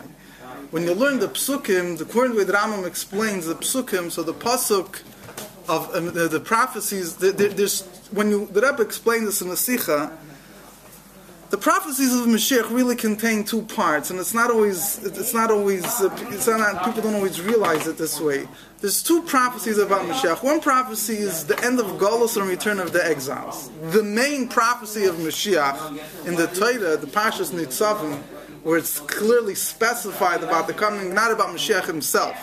When 0.70 0.84
you 0.84 0.94
learn 0.94 1.18
the 1.18 1.28
psukim, 1.28 1.98
the 1.98 2.04
according 2.04 2.34
to 2.34 2.38
way 2.38 2.44
the 2.44 2.54
Rambam 2.54 2.86
explains 2.86 3.48
the 3.48 3.56
psukim, 3.56 4.12
so 4.12 4.22
the 4.22 4.34
pasuk 4.34 5.02
of 5.68 5.94
um, 5.96 6.14
the, 6.14 6.28
the 6.28 6.40
prophecies, 6.40 7.16
the, 7.16 7.32
the, 7.32 7.48
there's 7.50 7.84
when 8.12 8.30
you 8.30 8.46
the 8.48 8.62
Rebbe 8.62 8.82
explains 8.82 9.26
this 9.26 9.42
in 9.42 9.50
the 9.50 9.58
Sikha, 9.58 10.18
the 11.52 11.58
prophecies 11.58 12.14
of 12.14 12.26
Mashiach 12.28 12.70
really 12.72 12.96
contain 12.96 13.44
two 13.44 13.62
parts, 13.62 14.10
and 14.10 14.20
it's 14.20 14.34
not 14.34 14.52
always 14.52 15.04
it's 15.04 15.34
not 15.34 15.52
always 15.52 15.84
it's 16.02 16.48
not 16.48 16.84
people 16.84 17.02
don't 17.02 17.16
always 17.16 17.42
realize 17.42 17.88
it 17.88 17.98
this 17.98 18.20
way. 18.20 18.48
There's 18.82 19.02
two 19.02 19.22
prophecies 19.22 19.78
about 19.78 20.02
Mashiach. 20.02 20.44
One 20.44 20.60
prophecy 20.60 21.16
is 21.16 21.46
the 21.46 21.58
end 21.64 21.80
of 21.80 21.86
Golus 21.98 22.36
and 22.36 22.50
return 22.50 22.80
of 22.80 22.94
the 22.94 23.06
exiles. 23.06 23.70
The 23.92 24.04
main 24.04 24.48
prophecy 24.48 25.06
of 25.06 25.16
Mashiach 25.16 26.26
in 26.26 26.36
the 26.36 26.48
Torah, 26.48 26.98
the 26.98 27.08
Pashas 27.08 27.52
Nitzavim, 27.52 28.22
where 28.66 28.80
it's 28.80 29.00
clearly 29.02 29.54
specified 29.54 30.42
about 30.42 30.66
the 30.66 30.74
coming, 30.74 31.14
not 31.14 31.32
about 31.32 31.50
Mashiach 31.50 31.86
himself, 31.86 32.36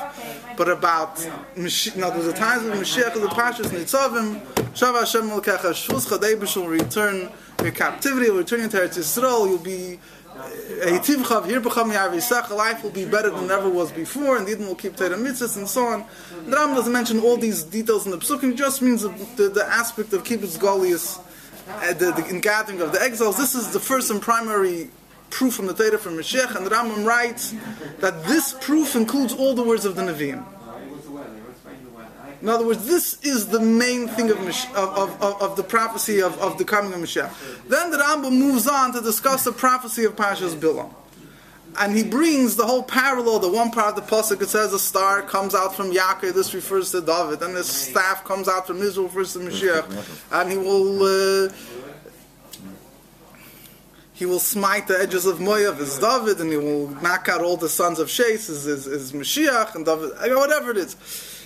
but 0.57 0.69
about 0.69 1.17
Mashiach. 1.57 1.97
Now, 1.97 2.11
there's 2.11 2.27
the 2.27 2.33
times 2.33 2.65
of 2.65 2.75
Mashiach, 2.75 3.15
the 3.15 3.27
Pashas 3.27 3.67
Nitzavim, 3.71 4.41
Shav 4.73 4.97
Hashem 5.01 5.23
Melkecha 5.23 5.73
Shvuz 5.73 6.07
Chadei 6.07 6.39
will 6.55 6.69
return 6.69 7.29
your 7.61 7.73
captivity, 7.73 8.31
will 8.31 8.39
return 8.39 8.61
you 8.61 8.69
to 8.69 8.77
Eretz 8.77 8.99
Yisrael, 8.99 9.49
you'll 9.49 9.59
be 9.59 9.99
Eitivchav 10.85 11.47
here 11.47 11.59
become 11.59 11.91
Yavisach, 11.91 12.51
life 12.51 12.85
will 12.85 12.91
be 12.91 13.05
better 13.05 13.31
than 13.31 13.51
ever 13.51 13.69
was 13.69 13.91
before, 13.91 14.37
and 14.37 14.49
Eden 14.49 14.69
will 14.69 14.77
keep 14.77 14.95
Torah 14.95 15.17
mitzvahs 15.17 15.57
and 15.57 15.67
so 15.67 15.87
on. 15.87 16.05
The 16.47 16.57
Rambam 16.57 16.77
doesn't 16.77 16.93
mention 16.93 17.19
all 17.19 17.37
these 17.37 17.65
details 17.65 18.05
in 18.05 18.13
the 18.13 18.19
Psukim, 18.19 18.57
just 18.57 18.81
means 18.81 19.03
the, 19.03 19.09
the, 19.35 19.49
the 19.49 19.67
aspect 19.67 20.13
of 20.13 20.23
Kibbutz 20.23 20.57
Galuyos, 20.57 21.19
uh, 21.69 21.93
the, 21.95 22.13
the 22.13 22.39
gathering 22.41 22.81
of 22.81 22.93
the 22.93 23.03
exiles. 23.03 23.37
This 23.37 23.57
is 23.57 23.73
the 23.73 23.81
first 23.81 24.09
and 24.09 24.23
primary 24.23 24.89
proof 25.33 25.55
from 25.55 25.67
the 25.67 25.75
Torah 25.75 25.99
from 25.99 26.17
Mashiach, 26.17 26.55
and 26.55 26.67
Rambam 26.67 27.05
writes 27.05 27.55
that 27.99 28.25
this 28.25 28.55
proof 28.61 28.95
includes 28.95 29.33
all 29.33 29.55
the 29.55 29.65
words 29.65 29.85
of 29.85 29.97
the 29.97 30.03
Nevi'im. 30.03 30.45
In 32.43 32.49
other 32.49 32.67
words, 32.67 32.87
this 32.87 33.23
is 33.23 33.49
the 33.49 33.61
main 33.61 34.09
thing 34.09 34.31
of, 34.31 34.39
of, 34.75 35.23
of, 35.23 35.43
of, 35.43 35.57
the 35.57 35.63
prophecy 35.63 36.21
of, 36.21 36.37
of 36.41 36.59
the 36.59 36.65
coming 36.65 36.93
of 36.93 36.99
Mashiach. 36.99 37.33
Then 37.69 37.91
the 37.91 37.99
Rambam 37.99 38.37
moves 38.37 38.67
on 38.67 38.93
to 38.95 39.01
discuss 39.01 39.45
the 39.45 39.53
prophecy 39.53 40.05
of 40.05 40.17
Pashas 40.17 40.55
Bilam. 40.55 40.93
And 41.79 41.97
he 41.97 42.03
brings 42.03 42.57
the 42.57 42.67
whole 42.67 42.83
parallel, 42.83 43.39
the 43.39 43.51
one 43.51 43.71
part 43.71 43.97
of 43.97 44.07
the 44.07 44.15
Pasuk, 44.15 44.43
it 44.43 44.49
says 44.49 44.75
a 44.75 44.79
star 44.79 45.23
comes 45.23 45.55
out 45.55 45.75
from 45.75 45.91
Yaakov, 45.93 46.35
this 46.35 46.53
refers 46.53 46.91
to 46.91 47.01
David, 47.01 47.41
and 47.43 47.57
the 47.57 47.65
staff 47.65 48.25
comes 48.25 48.47
out 48.47 48.67
from 48.67 48.83
Israel, 48.83 49.07
refers 49.07 49.33
to 49.33 49.39
Mashiach. 49.39 50.33
And 50.33 50.51
he 50.51 50.59
will, 50.59 51.47
uh, 51.47 51.53
he 54.23 54.27
will 54.27 54.39
smite 54.39 54.87
the 54.87 54.97
edges 54.97 55.27
of 55.27 55.39
Moav 55.39 55.81
as 55.81 55.99
David, 55.99 56.41
and 56.41 56.49
he 56.53 56.57
will 56.57 56.87
knock 57.03 57.29
out 57.29 57.41
all 57.41 57.57
the 57.57 57.69
sons 57.69 57.99
of 57.99 58.07
Shais 58.07 58.49
as, 58.49 58.69
as, 58.69 58.87
as 58.87 59.13
Mashiach 59.13 59.75
and 59.75 59.85
David, 59.85 60.13
whatever 60.37 60.71
it 60.71 60.77
is. 60.77 60.95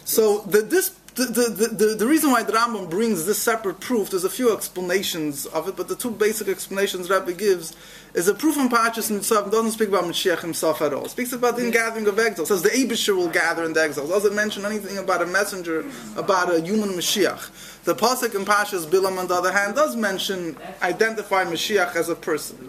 So 0.04 0.40
the, 0.40 0.61
this 0.61 0.90
the, 1.25 1.69
the, 1.73 1.95
the, 1.95 2.07
reason 2.07 2.31
why 2.31 2.43
the 2.43 2.53
Rambam 2.53 2.91
brings 2.91 3.25
this 3.25 3.41
separate 3.41 3.81
proof, 3.81 4.11
there's 4.11 4.25
a 4.25 4.31
few 4.31 4.53
explanations 4.53 5.47
of 5.47 5.67
it, 5.67 5.75
but 5.75 5.89
the 5.89 5.97
two 5.97 6.11
basic 6.11 6.47
explanations 6.47 7.09
Rabbi 7.09 7.33
gives 7.33 7.75
is 8.13 8.29
a 8.29 8.35
proof 8.35 8.59
in 8.59 8.69
Parashas 8.69 9.11
Nitzav 9.11 9.51
doesn't 9.51 9.73
speak 9.73 9.89
about 9.89 10.05
Mashiach 10.05 10.41
himself 10.41 10.83
at 10.83 10.93
all. 10.93 11.07
It 11.07 11.11
speaks 11.11 11.33
about 11.33 11.57
the 11.57 11.71
gathering 11.71 12.07
of 12.07 12.19
exiles. 12.19 12.51
It 12.51 12.55
says 12.55 12.63
the 12.63 12.69
Abishur 12.69 13.17
will 13.17 13.29
gather 13.29 13.65
in 13.65 13.73
the 13.73 13.83
exiles. 13.83 14.11
It 14.11 14.13
doesn't 14.13 14.35
mention 14.35 14.67
anything 14.67 14.99
about 14.99 15.23
a 15.23 15.27
messenger, 15.27 15.87
about 16.17 16.55
a 16.55 16.61
human 16.61 16.91
Mashiach. 16.91 17.85
The 17.85 17.95
Pasuk 17.95 18.35
in 18.35 18.45
Parashas 18.45 18.87
Bilam, 18.87 19.19
on 19.19 19.27
the 19.27 19.35
other 19.35 19.53
hand, 19.53 19.75
does 19.75 19.97
mention, 19.97 20.57
identify 20.83 21.45
Mashiach 21.45 21.97
as 21.97 22.11
a 22.11 22.15
person. 22.15 22.69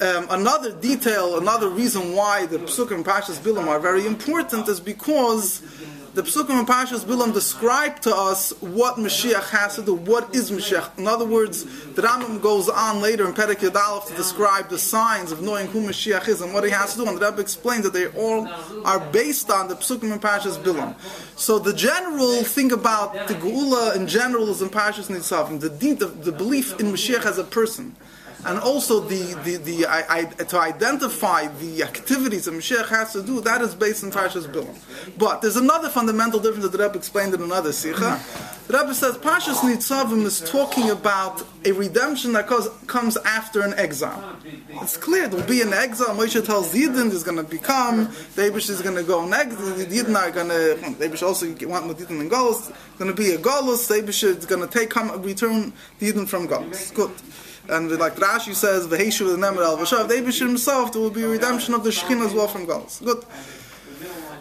Um, 0.00 0.26
another 0.30 0.72
detail, 0.72 1.38
another 1.38 1.68
reason 1.68 2.14
why 2.14 2.46
the 2.46 2.58
Pesuk 2.58 2.92
in 2.92 3.04
Parashas 3.04 3.38
Bilam 3.40 3.66
are 3.66 3.80
very 3.80 4.06
important 4.06 4.68
is 4.68 4.80
because 4.80 5.60
the 6.18 6.24
Pesukim 6.24 6.58
and 6.58 6.66
Pashas 6.66 7.04
Bilam 7.04 7.32
describe 7.32 8.00
to 8.00 8.12
us 8.12 8.50
what 8.60 8.96
Mashiach 8.96 9.50
has 9.50 9.76
to 9.76 9.82
do. 9.82 9.94
What 9.94 10.34
is 10.34 10.50
Mashiach? 10.50 10.98
In 10.98 11.06
other 11.06 11.24
words, 11.24 11.62
the 11.92 12.02
Rambam 12.02 12.42
goes 12.42 12.68
on 12.68 13.00
later 13.00 13.24
in 13.24 13.34
Perek 13.34 13.58
Yadalef 13.58 14.08
to 14.08 14.16
describe 14.16 14.68
the 14.68 14.80
signs 14.80 15.30
of 15.30 15.42
knowing 15.42 15.68
who 15.68 15.80
Mashiach 15.80 16.26
is 16.26 16.40
and 16.40 16.52
what 16.52 16.64
he 16.64 16.70
has 16.70 16.94
to 16.94 16.98
do. 16.98 17.08
And 17.08 17.18
the 17.18 17.24
Rebbe 17.24 17.40
explains 17.40 17.84
that 17.84 17.92
they 17.92 18.08
all 18.08 18.48
are 18.84 18.98
based 19.12 19.48
on 19.48 19.68
the 19.68 19.76
Pesukim 19.76 20.10
and 20.10 20.20
Pashas 20.20 20.60
Bilam. 20.60 20.96
So 21.38 21.60
the 21.60 21.72
general 21.72 22.42
thing 22.42 22.72
about 22.72 23.28
the 23.28 23.34
Geula 23.34 23.94
in 23.94 24.08
general 24.08 24.48
is 24.48 24.60
in 24.60 24.70
Pashas 24.70 25.08
Nitzavim, 25.08 25.60
the, 25.60 25.68
the, 25.68 26.06
the 26.06 26.32
belief 26.32 26.80
in 26.80 26.86
Mashiach 26.86 27.26
as 27.26 27.38
a 27.38 27.44
person 27.44 27.94
and 28.48 28.58
also 28.58 29.00
the, 29.00 29.34
the, 29.44 29.56
the 29.56 29.86
I, 29.86 30.04
I, 30.08 30.24
to 30.24 30.58
identify 30.58 31.48
the 31.48 31.82
activities 31.82 32.46
that 32.46 32.52
Mashiach 32.52 32.88
has 32.88 33.12
to 33.12 33.22
do, 33.22 33.42
that 33.42 33.60
is 33.60 33.74
based 33.74 34.02
on 34.02 34.10
Parshas 34.10 34.50
Bilam. 34.50 34.74
But 35.18 35.42
there's 35.42 35.56
another 35.56 35.90
fundamental 35.90 36.40
difference 36.40 36.64
that 36.64 36.72
the 36.72 36.82
Rebbe 36.82 36.96
explained 36.96 37.34
in 37.34 37.42
another 37.42 37.72
Sikha. 37.72 38.18
The 38.66 38.78
Rebbe 38.78 38.94
says 38.94 39.18
Parshas 39.18 39.60
Nitzavim 39.60 40.24
is 40.24 40.40
talking 40.40 40.88
about 40.88 41.42
a 41.66 41.72
redemption 41.72 42.32
that 42.32 42.46
comes 42.86 43.16
after 43.18 43.60
an 43.60 43.74
exile. 43.74 44.38
It's 44.70 44.96
clear 44.96 45.28
there 45.28 45.40
will 45.40 45.46
be 45.46 45.60
an 45.60 45.74
exile. 45.74 46.14
Moshe 46.14 46.42
tells 46.44 46.72
Yidden 46.72 47.10
is 47.12 47.22
going 47.22 47.36
to 47.36 47.42
become, 47.42 48.10
the 48.34 48.54
is 48.54 48.80
going 48.80 48.96
to 48.96 49.02
go 49.02 49.26
next. 49.26 49.56
the 49.56 49.84
Yidden 49.84 50.16
are 50.16 50.30
going 50.30 50.48
to, 50.48 50.94
the 50.98 51.26
also 51.26 51.46
want 51.68 51.86
Yidden 51.98 52.20
and 52.20 52.30
Golos, 52.30 52.72
going 52.98 53.10
to 53.10 53.16
be 53.16 53.32
a 53.32 53.38
Golos, 53.38 53.88
the 53.88 53.94
Abish 53.94 54.24
is 54.24 54.46
going 54.46 54.66
to 54.66 54.78
take, 54.78 54.88
come, 54.88 55.20
return 55.22 55.74
the 55.98 56.10
Yidden 56.10 56.26
from 56.26 56.48
Golos. 56.48 56.94
Good. 56.94 57.10
And 57.68 57.90
like 57.98 58.16
Rashi 58.16 58.54
says, 58.54 58.86
"V'heishu 58.86 59.26
the 59.30 59.36
nemer 59.36 59.64
al 59.64 59.76
v'shav." 59.76 60.08
David 60.08 60.34
himself, 60.34 60.92
there 60.92 61.02
will 61.02 61.10
be 61.10 61.22
a 61.22 61.28
redemption 61.28 61.74
of 61.74 61.84
the 61.84 61.90
Shekhinah 61.90 62.26
as 62.26 62.34
well 62.34 62.48
from 62.48 62.66
Golus. 62.66 63.04
Good. 63.04 63.24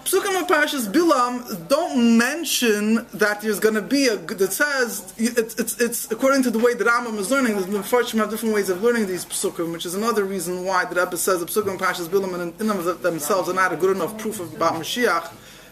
Psukim 0.07 0.37
and 0.37 0.47
Parashas 0.47 0.89
Bilam 0.89 1.67
don't 1.67 2.17
mention 2.17 3.05
that 3.13 3.41
there's 3.41 3.59
going 3.59 3.75
to 3.75 3.81
be 3.81 4.07
a. 4.07 4.13
It 4.13 4.53
says 4.53 5.13
it's, 5.17 5.55
it's, 5.59 5.81
it's 5.81 6.09
according 6.09 6.43
to 6.43 6.51
the 6.51 6.59
way 6.59 6.73
the 6.75 6.85
Rambam 6.85 7.17
is 7.17 7.29
learning. 7.29 7.53
There's 7.53 7.65
Mepharshim 7.65 8.19
have 8.19 8.29
different 8.29 8.55
ways 8.55 8.69
of 8.69 8.81
learning 8.81 9.07
these 9.07 9.25
psukim, 9.25 9.73
which 9.73 9.85
is 9.85 9.95
another 9.95 10.23
reason 10.23 10.63
why 10.63 10.85
the 10.85 10.95
Rebbe 10.95 11.17
says 11.17 11.41
the 11.41 11.45
psukim 11.45 11.71
and 11.71 11.79
Parashas 11.79 12.07
Bilam 12.07 12.33
in, 12.35 12.53
in 12.57 12.67
them 12.67 13.01
themselves 13.01 13.49
are 13.49 13.53
not 13.53 13.73
a 13.73 13.75
good 13.75 13.93
enough 13.97 14.17
proof 14.17 14.39
about 14.39 14.75
Mashiach. 14.75 15.29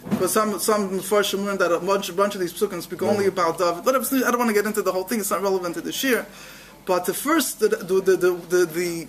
Because 0.10 0.34
some 0.34 0.60
some 0.60 0.90
Mepharshim 0.90 1.46
learn 1.46 1.58
that 1.60 1.72
a 1.72 1.80
bunch, 1.80 2.10
a 2.10 2.14
bunch 2.14 2.36
of 2.36 2.42
these 2.42 2.54
psukim 2.54 2.82
speak 2.82 3.04
only 3.04 3.28
about 3.28 3.58
David. 3.58 3.86
But 3.86 3.96
I 3.96 4.32
don't 4.32 4.38
want 4.38 4.50
to 4.50 4.54
get 4.54 4.66
into 4.66 4.82
the 4.82 4.92
whole 4.92 5.06
thing; 5.06 5.20
it's 5.22 5.32
not 5.32 5.42
relevant 5.42 5.76
to 5.76 5.82
the 5.82 5.94
shir. 5.94 6.26
But 6.86 7.06
the 7.06 7.14
first, 7.14 7.60
the 7.60 7.70
the 7.70 8.02
the 8.02 8.16
the, 8.16 8.32
the 8.32 8.66
the 8.66 9.08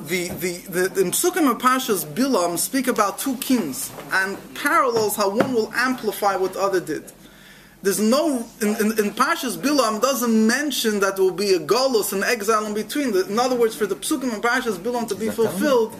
the 0.00 0.28
the, 0.28 0.88
the 0.88 1.02
Psukim 1.10 1.50
and 1.50 1.60
Pashas 1.60 2.04
Bilam 2.06 2.58
speak 2.58 2.88
about 2.88 3.18
two 3.18 3.36
kings 3.36 3.92
and 4.12 4.36
parallels 4.54 5.16
how 5.16 5.30
one 5.30 5.52
will 5.52 5.72
amplify 5.74 6.36
what 6.36 6.54
the 6.54 6.60
other 6.60 6.80
did. 6.80 7.12
There's 7.84 8.00
no 8.00 8.46
in, 8.62 8.68
in, 8.68 8.98
in 8.98 9.10
Pashas 9.12 9.58
Bilam 9.58 10.00
doesn't 10.00 10.46
mention 10.46 11.00
that 11.00 11.16
there 11.16 11.24
will 11.24 11.32
be 11.32 11.52
a 11.52 11.58
golus, 11.58 12.14
an 12.14 12.24
exile 12.24 12.64
in 12.64 12.72
between. 12.72 13.14
In 13.14 13.38
other 13.38 13.54
words, 13.54 13.76
for 13.76 13.84
the 13.84 13.94
Psukim 13.94 14.32
and 14.32 14.42
Pashas 14.42 14.78
Bilam 14.78 15.06
to 15.08 15.14
be 15.14 15.28
fulfilled, 15.28 15.94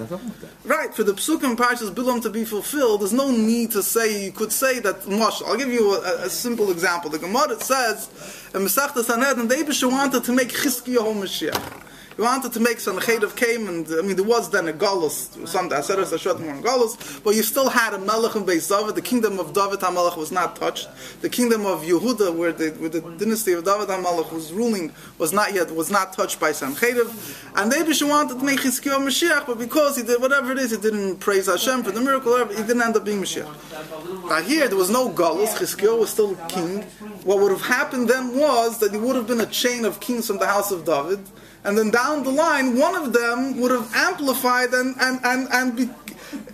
right? 0.65 0.95
For 0.95 1.05
the 1.05 1.13
Psukim 1.13 1.51
and 1.51 1.59
Pashas 1.59 1.91
Bilam 1.95 2.23
to 2.23 2.31
be 2.31 2.47
fulfilled, 2.47 3.03
there's 3.03 3.13
no 3.13 3.31
need 3.31 3.71
to 3.73 3.83
say. 3.83 4.25
You 4.25 4.33
could 4.33 4.51
say 4.51 4.79
that. 4.81 5.07
Mosh, 5.07 5.43
I'll 5.43 5.59
give 5.59 5.69
you 5.69 5.95
a, 5.97 6.25
a 6.25 6.31
simple 6.31 6.71
example. 6.71 7.11
The 7.11 7.19
Gemara 7.19 7.61
says 7.61 8.09
in 8.55 8.63
Masechta 8.63 9.05
Sanhedrin, 9.05 9.47
the 9.47 9.57
Eibush 9.57 9.87
wanted 9.91 10.25
to 10.25 10.33
make 10.33 10.49
Chizkiyahu 10.49 11.15
Mashiach. 11.23 11.83
He 12.17 12.23
wanted 12.23 12.53
to 12.53 12.61
make 12.61 12.79
Sancheriv 12.79 13.35
came, 13.35 13.69
and 13.69 13.87
I 13.91 14.03
mean, 14.03 14.15
there 14.15 14.25
was 14.25 14.49
then 14.51 14.69
a 14.69 14.73
Galus, 14.73 15.49
some 15.49 15.69
Aseres 15.71 16.13
Ashot 16.13 16.39
more 16.39 16.55
Galus, 16.63 17.23
but 17.25 17.35
you 17.35 17.43
still 17.43 17.69
had 17.69 17.93
a 17.93 17.99
Melech 17.99 18.37
in 18.37 18.45
Beis 18.45 18.69
David. 18.69 18.95
The 18.95 19.03
kingdom 19.03 19.41
of 19.41 19.53
David 19.53 19.81
HaMelech 19.81 20.17
was 20.17 20.31
not 20.31 20.55
touched. 20.55 20.89
The 21.23 21.29
kingdom 21.29 21.67
of 21.67 21.83
Yehuda, 21.83 22.35
where 22.37 22.53
the, 22.53 22.71
where 22.73 22.89
the 22.89 23.01
dynasty 23.01 23.53
of 23.53 23.65
David 23.65 23.89
HaMelech 23.89 24.33
was 24.33 24.53
ruling, 24.53 24.93
was 25.19 25.33
not 25.33 25.55
yet, 25.55 25.71
was 25.75 25.91
not 25.91 26.13
touched 26.13 26.39
by 26.39 26.51
Sancheriv. 26.51 27.09
And 27.57 27.73
Abish 27.73 28.07
wanted 28.09 28.39
to 28.39 28.45
make 28.45 28.61
Chizkiyahu 28.61 29.07
Mashiach, 29.07 29.47
but 29.47 29.59
because 29.59 29.97
he 29.97 30.05
did 30.05 30.21
whatever 30.21 30.53
it 30.53 30.59
is, 30.59 30.71
he 30.71 30.77
didn't 30.77 31.17
praise 31.17 31.47
Hashem 31.47 31.83
for 31.83 31.91
the 31.91 32.01
miracle, 32.01 32.47
he 32.47 32.63
didn't 32.63 32.83
end 32.83 32.97
up 32.97 33.05
being 33.05 33.23
Mashiach. 33.23 34.29
Now 34.29 34.41
here, 34.41 34.69
there 34.69 34.79
was 34.79 34.91
no 34.91 35.09
Galus, 35.09 35.55
Chizkiyahu 35.57 36.01
was 36.01 36.11
still 36.11 36.37
king. 36.49 36.83
What 37.25 37.41
would 37.41 37.51
have 37.51 37.63
happened 37.63 38.09
then 38.09 38.39
was 38.39 38.79
that 38.79 38.93
he 38.93 38.99
would 38.99 39.17
have 39.17 39.27
been 39.27 39.41
a 39.41 39.47
chain 39.47 39.85
of 39.85 39.99
kings 39.99 40.29
from 40.29 40.39
the 40.39 40.47
house 40.47 40.71
of 40.71 40.85
David, 40.85 41.21
and 41.65 41.77
then 41.79 41.91
down 41.91 42.23
the 42.23 42.31
line, 42.31 42.79
one 42.79 42.95
of 42.95 43.13
them 43.13 43.59
would 43.61 43.71
have 43.71 43.91
amplified 43.95 44.73
and 44.75 44.95
and 45.01 45.19
and 45.25 45.49
and, 45.53 45.77
be, 45.77 45.91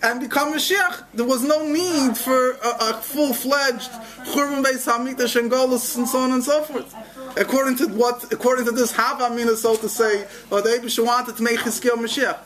and 0.03 0.19
become 0.19 0.53
Mashiach. 0.53 1.03
There 1.13 1.25
was 1.25 1.43
no 1.43 1.65
need 1.67 2.17
for 2.17 2.51
a, 2.51 2.69
a 2.79 2.93
full-fledged 3.01 3.91
Churban 4.31 4.63
Beis 4.63 4.87
Hamikdash 4.87 5.35
and 5.39 5.51
Golus 5.51 5.97
and 5.97 6.07
so 6.07 6.19
on 6.19 6.31
and 6.31 6.43
so 6.43 6.63
forth. 6.63 6.95
According 7.37 7.77
to 7.77 7.87
what, 7.87 8.31
according 8.31 8.65
to 8.65 8.71
this 8.71 8.93
Havamina, 8.93 9.55
so 9.55 9.75
to 9.75 9.89
say, 9.89 10.27
or 10.49 10.61
the 10.61 10.69
Abish 10.69 11.03
wanted 11.03 11.35
to 11.37 11.43
make 11.43 11.59
Chizkiel 11.59 11.95
Mashiach. 11.95 12.39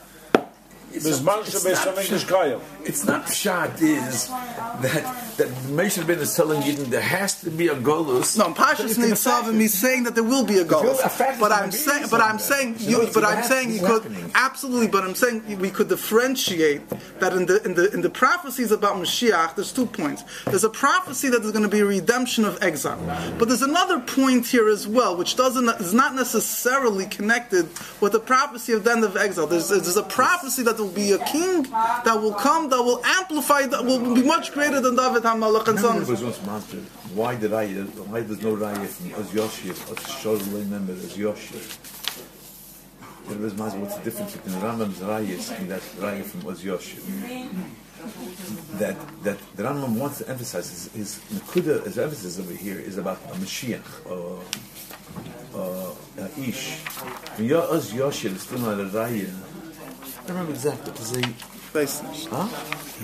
It's 0.92 1.04
not, 1.84 1.94
it's 2.84 3.04
not 3.04 3.26
pshat 3.26 3.82
is 3.82 4.28
that 4.80 5.04
that 5.36 5.48
Moshe 5.68 6.02
Rabbeinu 6.02 6.18
is 6.18 6.34
telling 6.34 6.62
you 6.62 6.72
that 6.74 6.90
there 6.90 7.00
has 7.00 7.40
to 7.42 7.50
be 7.50 7.68
a 7.68 7.74
golus. 7.74 8.38
No, 8.38 8.52
Pashas 8.54 8.96
Nitzavim 8.96 9.60
he's 9.60 9.74
saying 9.74 10.04
that 10.04 10.14
there 10.14 10.24
will 10.24 10.44
be 10.44 10.58
a 10.58 10.64
golus. 10.64 11.38
But 11.38 11.52
I'm 11.52 11.70
saying, 11.70 12.06
but 12.10 12.20
I'm 12.20 12.38
saying, 12.38 12.76
you, 12.78 13.08
but 13.12 13.24
I'm 13.24 13.42
saying 13.44 13.72
you 13.72 13.80
could 13.80 14.30
absolutely. 14.34 14.88
But 14.88 15.04
I'm 15.04 15.14
saying 15.14 15.58
we 15.58 15.70
could 15.70 15.88
differentiate 15.88 16.88
that 17.20 17.32
in 17.32 17.46
the 17.46 17.62
in 17.64 17.74
the 17.74 17.92
in 17.92 18.00
the 18.00 18.10
prophecies 18.10 18.72
about 18.72 18.96
Mashiach. 18.96 19.54
There's 19.54 19.72
two 19.72 19.86
points. 19.86 20.24
There's 20.44 20.64
a 20.64 20.70
prophecy 20.70 21.28
that 21.28 21.40
there's 21.40 21.52
going 21.52 21.64
to 21.64 21.68
be 21.68 21.80
a 21.80 21.86
redemption 21.86 22.44
of 22.44 22.62
exile, 22.62 23.00
but 23.38 23.48
there's 23.48 23.62
another 23.62 24.00
point 24.00 24.46
here 24.46 24.68
as 24.68 24.86
well, 24.88 25.16
which 25.16 25.36
doesn't 25.36 25.68
is 25.80 25.94
not 25.94 26.14
necessarily 26.14 27.06
connected 27.06 27.68
with 28.00 28.12
the 28.12 28.20
prophecy 28.20 28.72
of 28.72 28.84
the 28.84 28.92
end 28.92 29.04
of 29.04 29.16
exile. 29.16 29.46
There's, 29.46 29.68
there's 29.68 29.96
a 29.96 30.02
prophecy 30.02 30.62
that 30.62 30.76
there 30.76 30.86
will 30.86 30.92
be 30.92 31.12
a 31.12 31.18
king 31.26 31.62
that 31.62 32.18
will 32.20 32.34
come 32.34 32.70
that 32.70 32.82
will 32.82 33.04
amplify 33.04 33.66
that 33.66 33.84
will 33.84 34.14
be 34.14 34.22
much 34.22 34.52
greater 34.52 34.80
than 34.80 34.96
David 34.96 35.25
HaMelech 35.26 35.68
and 35.68 35.78
so 35.78 35.88
on. 35.90 36.02
Why 37.14 37.34
did 37.34 37.52
I? 37.52 37.66
Why 38.10 38.20
there's 38.20 38.42
no 38.42 38.56
raya 38.56 38.86
from 38.86 39.12
as 39.20 39.28
Yoshir, 39.30 39.70
as 39.70 39.98
Sholem 40.20 40.68
member 40.68 40.92
as 40.92 41.16
Yoshir? 41.16 41.62
There 43.28 43.38
was 43.38 43.54
what's 43.54 43.96
the 43.96 44.04
difference 44.04 44.36
between 44.36 44.54
Rambam's 44.60 45.00
rayas 45.00 45.50
and 45.58 45.68
that 45.70 45.80
raya 45.98 46.24
from 46.24 46.46
Oz 46.48 46.62
Yoshir? 46.62 47.02
That 48.78 48.96
that 49.24 49.38
the 49.56 49.62
Rambam 49.64 49.98
wants 49.98 50.18
to 50.18 50.28
emphasize 50.28 50.70
his, 50.70 50.92
his 50.92 51.40
Nakuda, 51.40 51.84
his 51.84 51.98
emphasis 51.98 52.38
over 52.38 52.54
here 52.54 52.78
is 52.78 52.98
about 52.98 53.18
a 53.32 53.34
Mashiach 53.42 54.06
or 54.08 54.40
uh, 55.54 55.90
uh, 56.22 56.28
Ish. 56.38 56.78
When 57.36 57.52
Oz 57.52 57.92
Yoshir 57.92 58.34
is 58.36 58.42
still 58.42 58.58
not 58.60 58.78
a 58.78 58.84
raya. 58.84 59.32
I 60.26 60.28
remember 60.28 60.52
exactly. 60.52 60.92
It 60.92 60.98
was 60.98 61.16
a 61.16 61.55
weiß 61.76 62.02
nicht. 62.10 62.28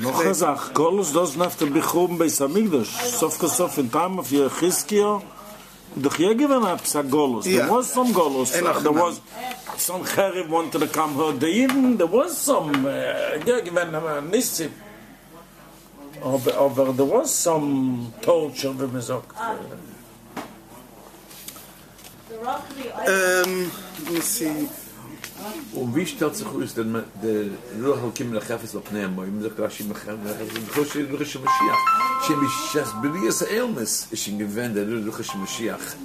Noch 0.01 0.21
eine 0.21 0.35
Sache. 0.35 0.73
Kolos, 0.73 1.13
das 1.13 1.37
nach 1.37 1.55
dem 1.55 1.73
Bechoben 1.73 2.19
bei 2.19 2.29
Samigdash. 2.29 2.93
Sof 3.21 3.39
ka 3.39 3.49
sof 3.49 3.79
in 3.79 3.91
Tam 3.91 4.19
auf 4.19 4.33
ihr 4.33 4.51
Doch 5.95 6.17
hier 6.17 6.35
gewinnt 6.35 6.65
ein 6.65 6.79
Psa 6.79 7.03
Golos. 7.03 7.45
There 7.45 7.69
was 7.69 7.93
some 7.93 8.13
Golos. 8.13 8.53
There 8.53 8.95
was 8.95 9.21
some 9.77 10.05
Cherib 10.05 10.49
wanted 10.49 10.81
to 10.81 10.87
come 10.87 11.15
her. 11.17 11.33
the 11.39 11.47
even, 11.47 11.99
there 11.99 12.11
was 12.11 12.33
some, 12.33 12.73
äh, 12.89 13.41
hier 13.45 13.61
gewinnt 13.61 13.95
ein 13.95 14.31
Nisip. 14.31 14.73
Aber, 16.25 16.57
aber 16.57 16.97
there 16.97 17.11
was 17.11 17.31
some 17.31 18.13
torture, 18.23 18.75
wie 18.81 18.87
man 18.87 19.03
sagt. 19.03 19.35
Äh, 23.05 23.43
ähm, 23.43 23.71
muss 24.09 24.39
see. 24.39 24.69
Und 25.74 25.96
wie 25.96 26.06
stellt 26.06 26.36
sich 26.36 26.48
aus, 26.48 26.74
denn 26.74 26.94
der 27.22 27.46
Ruach 27.84 28.04
al-Kim 28.04 28.34
lechefes 28.34 28.76
al-Pneim, 28.76 29.16
wo 29.16 29.24
ihm 29.24 29.42
sagt, 29.42 29.60
Rashi 29.60 29.84
mechem, 29.84 30.20
Ruach 30.76 30.96
al-Mashiach, 30.96 31.82
שהם 32.28 32.44
משס 32.44 32.92
בביאס 33.02 33.42
האלמס, 33.42 34.08
יש 34.12 34.28
אין 34.28 34.38
גוון, 34.38 34.74
der 34.74 34.86
Ruach 34.86 35.20
al-Mashiach. 35.36 35.96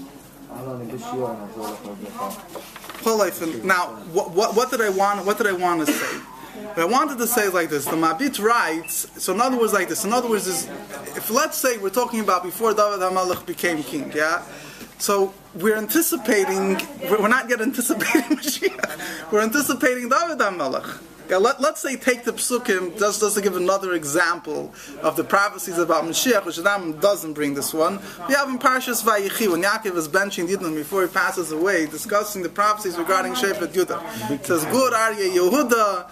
Now, 3.64 3.84
what, 4.12 4.30
what, 4.32 4.54
what 4.54 4.70
did 4.70 4.80
I 4.80 4.90
want? 4.90 5.24
What 5.26 5.38
did 5.38 5.46
I 5.46 5.52
want 5.52 5.86
to 5.86 5.92
say? 5.92 6.18
What 6.74 6.78
I 6.78 6.84
wanted 6.84 7.18
to 7.18 7.26
say 7.26 7.46
is 7.46 7.54
like 7.54 7.70
this: 7.70 7.86
the 7.86 7.96
Mabit 7.96 8.38
writes. 8.38 9.08
So 9.16 9.32
in 9.32 9.40
other 9.40 9.58
words, 9.58 9.72
like 9.72 9.88
this. 9.88 10.04
In 10.04 10.12
other 10.12 10.28
words, 10.28 10.46
is 10.46 10.68
if 11.16 11.30
let's 11.30 11.56
say 11.56 11.78
we're 11.78 11.90
talking 11.90 12.20
about 12.20 12.42
before 12.42 12.74
David 12.74 13.00
Hamelech 13.00 13.46
became 13.46 13.82
king, 13.82 14.12
yeah. 14.14 14.42
So 14.99 15.33
we're 15.53 15.77
anticipating. 15.77 16.79
We're 17.09 17.27
not 17.27 17.49
yet 17.49 17.61
anticipating 17.61 18.21
Mashiach. 18.37 19.31
We're 19.31 19.41
anticipating 19.41 20.09
David 20.09 20.39
Hamelech. 20.39 21.03
Let, 21.29 21.59
us 21.59 21.81
say 21.81 21.97
take 21.97 22.23
the 22.23 22.31
psukim 22.31 22.97
just, 22.97 23.19
just 23.19 23.35
to 23.35 23.41
give 23.41 23.57
another 23.57 23.93
example 23.93 24.73
of 25.01 25.17
the 25.17 25.25
prophecies 25.25 25.77
about 25.77 26.05
Mashiach, 26.05 26.45
which 26.45 26.57
Adam 26.57 26.97
doesn't 26.99 27.33
bring 27.33 27.53
this 27.53 27.73
one. 27.73 27.99
We 28.29 28.33
have 28.33 28.47
in 28.47 28.57
Parshas 28.57 29.03
Vayichi 29.03 29.51
when 29.51 29.61
Yaakov 29.61 29.97
is 29.97 30.07
benching 30.07 30.47
Yidden 30.47 30.73
before 30.73 31.01
he 31.01 31.09
passes 31.09 31.51
away, 31.51 31.85
discussing 31.85 32.43
the 32.43 32.49
prophecies 32.49 32.97
regarding 32.97 33.33
Shephet 33.33 33.73
Yudah. 33.73 34.31
It 34.31 34.45
says, 34.45 34.63
"Gur 34.65 34.91
Aryeh 34.91 35.35
Yehuda." 35.35 36.09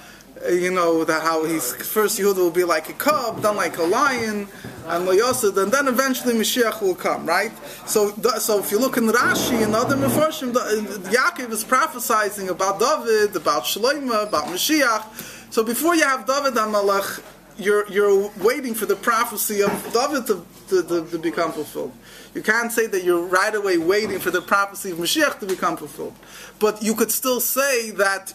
You 0.49 0.71
know, 0.71 1.03
that 1.03 1.21
how 1.21 1.45
he's 1.45 1.73
first 1.73 2.19
Yehuda 2.19 2.37
will 2.37 2.51
be 2.51 2.63
like 2.63 2.89
a 2.89 2.93
cub, 2.93 3.41
then 3.41 3.55
like 3.55 3.77
a 3.77 3.83
lion, 3.83 4.47
and 4.87 5.07
Layosid, 5.07 5.57
and 5.61 5.71
then 5.71 5.87
eventually 5.87 6.33
Mashiach 6.33 6.81
will 6.81 6.95
come, 6.95 7.25
right? 7.25 7.51
So, 7.87 8.11
so 8.39 8.59
if 8.59 8.71
you 8.71 8.79
look 8.79 8.97
in 8.97 9.07
Rashi 9.07 9.63
and 9.63 9.73
other 9.75 9.95
Mefarshim, 9.95 10.53
Yaakov 10.53 11.51
is 11.51 11.63
prophesying 11.63 12.49
about 12.49 12.79
David, 12.79 13.35
about 13.35 13.63
Shloima, 13.63 14.27
about 14.27 14.45
Mashiach. 14.45 15.51
So 15.51 15.63
before 15.63 15.95
you 15.95 16.03
have 16.03 16.25
David 16.25 16.57
and 16.57 16.73
Malach, 16.73 17.21
you're 17.57 17.87
you're 17.89 18.31
waiting 18.41 18.73
for 18.73 18.85
the 18.85 18.95
prophecy 18.95 19.61
of 19.61 19.71
David 19.93 20.27
to, 20.27 20.45
to, 20.69 20.83
to, 20.83 21.09
to, 21.11 21.17
become 21.19 21.51
fulfilled. 21.51 21.93
You 22.33 22.41
can't 22.41 22.71
say 22.71 22.87
that 22.87 23.03
you're 23.03 23.25
right 23.25 23.53
away 23.53 23.77
waiting 23.77 24.19
for 24.19 24.31
the 24.31 24.41
prophecy 24.41 24.91
of 24.91 24.97
Mashiach 24.97 25.39
to 25.39 25.45
become 25.45 25.77
fulfilled. 25.77 26.15
But 26.59 26.83
you 26.83 26.95
could 26.95 27.11
still 27.11 27.39
say 27.39 27.91
that 27.91 28.33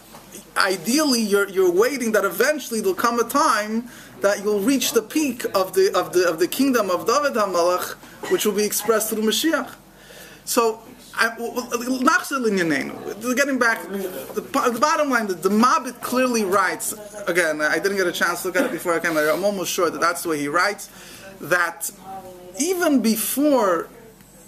ideally 0.57 1.21
you're, 1.21 1.49
you're 1.49 1.73
waiting 1.73 2.13
that 2.13 2.25
eventually 2.25 2.81
there'll 2.81 2.95
come 2.95 3.21
a 3.21 3.25
time 3.25 3.89
that 4.21 4.43
you'll 4.43 4.61
reach 4.61 4.93
the 4.93 5.03
peak 5.03 5.45
of 5.55 5.75
the 5.75 5.93
of 5.95 6.13
the 6.13 6.29
of 6.29 6.39
the 6.39 6.49
kingdom 6.49 6.91
of 6.91 7.07
David 7.07 7.35
HaMelech, 7.35 7.93
which 8.31 8.45
will 8.45 8.55
be 8.55 8.65
expressed 8.65 9.11
through 9.11 9.23
Mashiach. 9.23 9.75
So 10.45 10.83
getting 13.35 13.59
back, 13.59 13.83
the, 13.83 14.41
the 14.41 14.79
bottom 14.81 15.11
line, 15.11 15.27
the, 15.27 15.35
the 15.35 15.51
Mabit 15.51 16.01
clearly 16.01 16.45
writes, 16.45 16.95
again, 17.27 17.61
I 17.61 17.79
didn't 17.79 17.99
get 17.99 18.07
a 18.07 18.13
chance 18.13 18.43
to 18.43 18.49
look 18.49 18.57
at 18.57 18.65
it 18.65 18.73
before 18.73 18.95
I 18.95 19.01
came 19.01 19.13
here, 19.13 19.29
I'm 19.31 19.45
almost 19.45 19.71
sure 19.71 19.91
that 19.91 20.01
that's 20.01 20.23
the 20.23 20.31
way 20.31 20.39
he 20.39 20.49
writes, 20.49 20.89
that 21.43 21.91
even 22.59 23.03
before, 23.03 23.89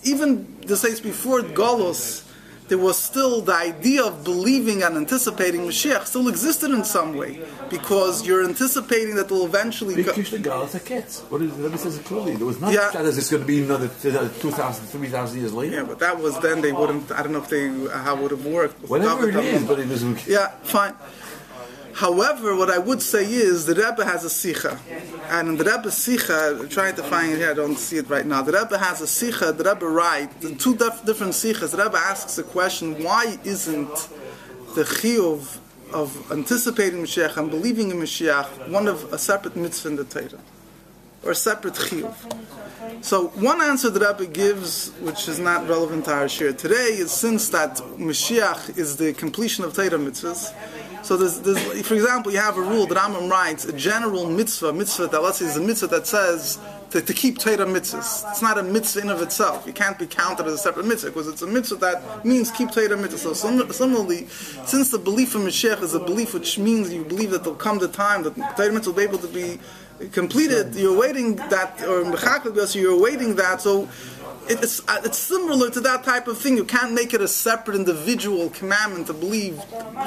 even, 0.03 0.61
the 0.63 0.77
says 0.77 1.01
before 1.01 1.41
Golos, 1.41 2.27
there 2.73 2.79
was 2.79 2.97
still 2.99 3.43
the 3.43 3.53
idea 3.53 4.03
of 4.03 4.25
believing 4.25 4.83
and 4.83 4.97
anticipating 4.97 5.61
Mashiach 5.61 6.07
still 6.07 6.27
existed 6.27 6.71
in 6.71 6.85
some 6.85 7.15
way 7.15 7.39
because 7.69 8.27
you're 8.27 8.43
anticipating 8.43 9.15
that 9.17 9.31
will 9.31 9.45
eventually 9.45 10.03
go. 10.03 10.11
Oh, 10.11 10.65
what 11.29 11.43
is 11.43 11.55
the 11.55 11.65
Rebbe 11.65 11.77
says 11.77 11.99
it 11.99 12.07
clearly. 12.07 12.35
There 12.35 12.47
was 12.47 12.63
not 12.63 12.73
yeah. 12.73 12.91
as 12.95 13.19
it's 13.19 13.31
going 13.31 13.43
to 13.43 13.47
be 13.47 13.63
another 13.63 13.89
2,000, 13.89 14.87
3,000 14.87 15.39
years 15.39 15.53
later. 15.53 15.77
Yeah, 15.77 15.83
but 15.83 15.99
that 15.99 16.19
was 16.19 16.41
then 16.41 16.63
they 16.63 16.73
wouldn't. 16.73 17.13
I 17.13 17.23
don't 17.23 17.33
know 17.33 17.43
if 17.43 17.51
they 17.51 17.69
how 17.91 18.17
it 18.17 18.23
would 18.23 18.31
have 18.31 18.47
worked. 18.47 18.89
Whatever 18.89 19.29
it 19.29 19.37
is, 19.37 19.65
but 19.65 19.79
it 19.79 19.89
was. 19.89 20.27
Yeah, 20.27 20.49
fine. 20.63 20.95
However, 21.95 22.57
what 22.57 22.71
I 22.71 22.79
would 22.79 23.03
say 23.03 23.25
is 23.25 23.67
the 23.67 23.75
Rebbe 23.75 24.05
has 24.05 24.25
a 24.25 24.29
sicha, 24.29 24.79
and 25.29 25.59
the 25.59 25.65
Rebbe 25.65 25.89
sicha, 25.89 26.69
trying 26.71 26.95
to 26.97 27.03
find 27.03 27.33
it 27.33 27.39
here, 27.39 27.51
I 27.51 27.55
don't 27.55 27.77
see 27.77 27.99
it 27.99 28.09
right 28.09 28.25
now. 28.25 28.43
The 28.43 28.53
Rebbe 28.53 28.79
has 28.79 29.01
a 29.03 29.05
sicha. 29.05 29.57
The 29.57 29.65
Rebbe 29.65 29.87
writes 29.87 30.35
two 30.63 30.75
def- 30.75 31.05
different 31.05 31.35
sichas. 31.35 31.73
The 31.73 31.83
Rebbe 31.83 31.99
asks 31.99 32.37
the 32.37 32.45
question: 32.45 33.03
Why 33.03 33.39
isn't 33.45 34.09
the 34.75 34.85
chiyuv 34.85 35.59
of 35.93 36.33
anticipating 36.33 37.03
Mashiach 37.03 37.37
and 37.37 37.51
believing 37.51 37.91
in 37.91 37.99
Mashiach 37.99 38.71
one 38.71 38.89
of 38.89 39.13
a 39.13 39.19
separate 39.19 39.57
mitzvah 39.57 39.89
in 39.89 39.97
the 39.97 40.05
Torah, 40.05 40.41
or 41.23 41.33
a 41.33 41.35
separate 41.35 41.75
chiyuv? 41.75 42.15
So 43.03 43.29
one 43.29 43.61
answer 43.61 43.91
the 43.91 44.01
Rebbe 44.01 44.27
gives, 44.33 44.91
which 45.01 45.29
is 45.29 45.39
not 45.39 45.69
relevant 45.69 46.07
to 46.07 46.13
our 46.13 46.29
share 46.29 46.53
today, 46.53 46.97
is 46.97 47.13
since 47.13 47.49
that 47.51 47.77
Mashiach 47.77 48.79
is 48.79 48.97
the 48.97 49.13
completion 49.13 49.65
of 49.65 49.75
Torah 49.75 49.91
mitzvahs 49.91 50.53
so 51.03 51.17
there's, 51.17 51.41
there's, 51.41 51.87
for 51.87 51.95
example, 51.95 52.33
you 52.33 52.39
have 52.39 52.57
a 52.57 52.63
rule 52.63 52.87
that 52.87 52.97
Rambam 52.97 53.31
writes, 53.31 53.65
a 53.65 53.73
general 53.73 54.29
mitzvah, 54.29 54.73
mitzvah 54.73 55.09
that 55.09 55.23
let's 55.23 55.39
say 55.39 55.47
is 55.47 55.57
a 55.57 55.61
mitzvah 55.61 55.89
that 55.89 56.07
says 56.07 56.59
to, 56.91 57.01
to 57.01 57.13
keep 57.13 57.39
Torah 57.39 57.67
mitzvahs. 57.67 58.31
It's 58.31 58.43
not 58.43 58.59
a 58.59 58.63
mitzvah 58.63 59.01
in 59.01 59.11
of 59.11 59.21
itself. 59.21 59.67
It 59.67 59.75
can't 59.75 59.99
be 59.99 60.07
counted 60.07 60.47
as 60.47 60.55
a 60.55 60.59
separate 60.59 60.87
mitzvah 60.87 61.11
because 61.11 61.29
it's 61.29 61.43
a 61.43 61.47
mitzvah 61.47 61.77
that 61.77 62.25
means 62.25 62.51
keep 62.51 62.71
Torah 62.71 62.89
mitzvahs. 62.91 63.35
So 63.35 63.73
similarly, 63.73 64.27
since 64.29 64.91
the 64.91 64.99
belief 64.99 65.35
in 65.35 65.43
Mashiach 65.43 65.83
is 65.83 65.95
a 65.95 66.01
belief 66.01 66.35
which 66.35 66.59
means 66.59 66.93
you 66.93 67.05
believe 67.05 67.31
that 67.31 67.43
there'll 67.43 67.59
come 67.59 67.79
the 67.79 67.89
time 67.89 68.23
that 68.23 68.37
Torah 68.57 68.73
mitzvah 68.73 68.91
will 68.91 68.97
be 68.97 69.03
able 69.03 69.19
to 69.19 69.29
be 69.29 69.59
completed, 70.11 70.75
you're 70.75 70.99
waiting 70.99 71.37
that, 71.37 71.83
or 71.83 72.03
you're 72.75 73.01
waiting 73.01 73.37
that, 73.37 73.61
so 73.61 73.89
it's, 74.49 74.81
uh, 74.89 75.01
it's 75.05 75.19
similar 75.19 75.71
to 75.71 75.81
that 75.81 76.05
type 76.05 76.27
of 76.27 76.39
thing. 76.39 76.57
You 76.57 76.65
can't 76.65 76.93
make 76.93 77.15
it 77.15 77.21
a 77.21 77.29
separate 77.29 77.77
individual 77.77 78.51
commandment 78.51 79.07
to 79.07 79.15
believe 79.15 79.57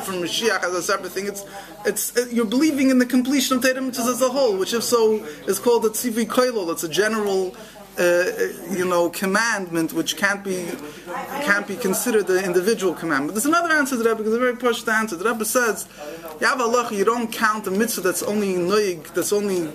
from 0.03 0.15
Mashiach 0.21 0.63
as 0.63 0.73
a 0.73 0.81
separate 0.81 1.11
thing. 1.11 1.27
It's, 1.27 1.45
it's 1.85 2.15
it, 2.17 2.33
you're 2.33 2.45
believing 2.45 2.89
in 2.89 2.99
the 2.99 3.05
completion 3.05 3.57
of 3.57 3.63
Torah 3.63 3.75
mitzvahs 3.75 4.09
as 4.09 4.21
a 4.21 4.29
whole, 4.29 4.57
which 4.57 4.73
if 4.73 4.83
so 4.83 5.23
is 5.47 5.59
called 5.59 5.85
a 5.85 5.89
tzivi 5.89 6.25
koilol. 6.25 6.71
It's 6.71 6.83
a 6.83 6.89
general, 6.89 7.55
uh, 7.97 8.25
you 8.71 8.85
know, 8.85 9.09
commandment 9.09 9.93
which 9.93 10.17
can't 10.17 10.43
be 10.43 10.69
can't 11.43 11.67
be 11.67 11.75
considered 11.75 12.27
the 12.27 12.43
individual 12.43 12.93
commandment. 12.93 13.35
There's 13.35 13.45
another 13.45 13.73
answer 13.73 13.95
to 13.97 14.03
that 14.03 14.17
because 14.17 14.33
a 14.33 14.39
very 14.39 14.57
pushed 14.57 14.87
answer. 14.89 15.15
The 15.15 15.31
Rebbe 15.31 15.45
says, 15.45 15.87
"You 16.41 16.47
Allah. 16.47 16.89
You 16.91 17.05
don't 17.05 17.31
count 17.31 17.67
a 17.67 17.71
mitzvah 17.71 18.01
that's 18.01 18.23
only 18.23 18.55
noig, 18.55 19.13
that's 19.13 19.31
only 19.31 19.71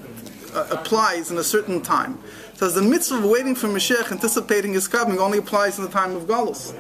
uh, 0.55 0.67
applies 0.71 1.31
in 1.31 1.39
a 1.39 1.45
certain 1.45 1.81
time." 1.81 2.19
says 2.61 2.75
the 2.75 2.83
mitzvah 2.83 3.17
of 3.17 3.25
waiting 3.25 3.55
for 3.55 3.69
Mashiach, 3.69 4.13
anticipating 4.13 4.75
his 4.75 4.87
coming, 4.87 5.19
only 5.19 5.39
applies 5.39 5.79
in 5.79 5.85
the 5.85 5.91
time 5.91 6.15
of 6.15 6.25
Galus. 6.25 6.75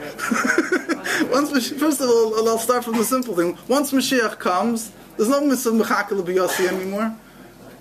Once, 1.32 1.70
first 1.70 2.02
of 2.02 2.10
all, 2.10 2.46
I'll 2.46 2.58
start 2.58 2.84
from 2.84 2.98
the 2.98 3.04
simple 3.04 3.34
thing. 3.34 3.56
Once 3.66 3.90
Mashiach 3.90 4.38
comes, 4.38 4.92
there's 5.16 5.30
no 5.30 5.40
mitzvah 5.40 5.70
of 5.70 5.76
Mechakal 5.76 6.68
anymore. 6.68 7.16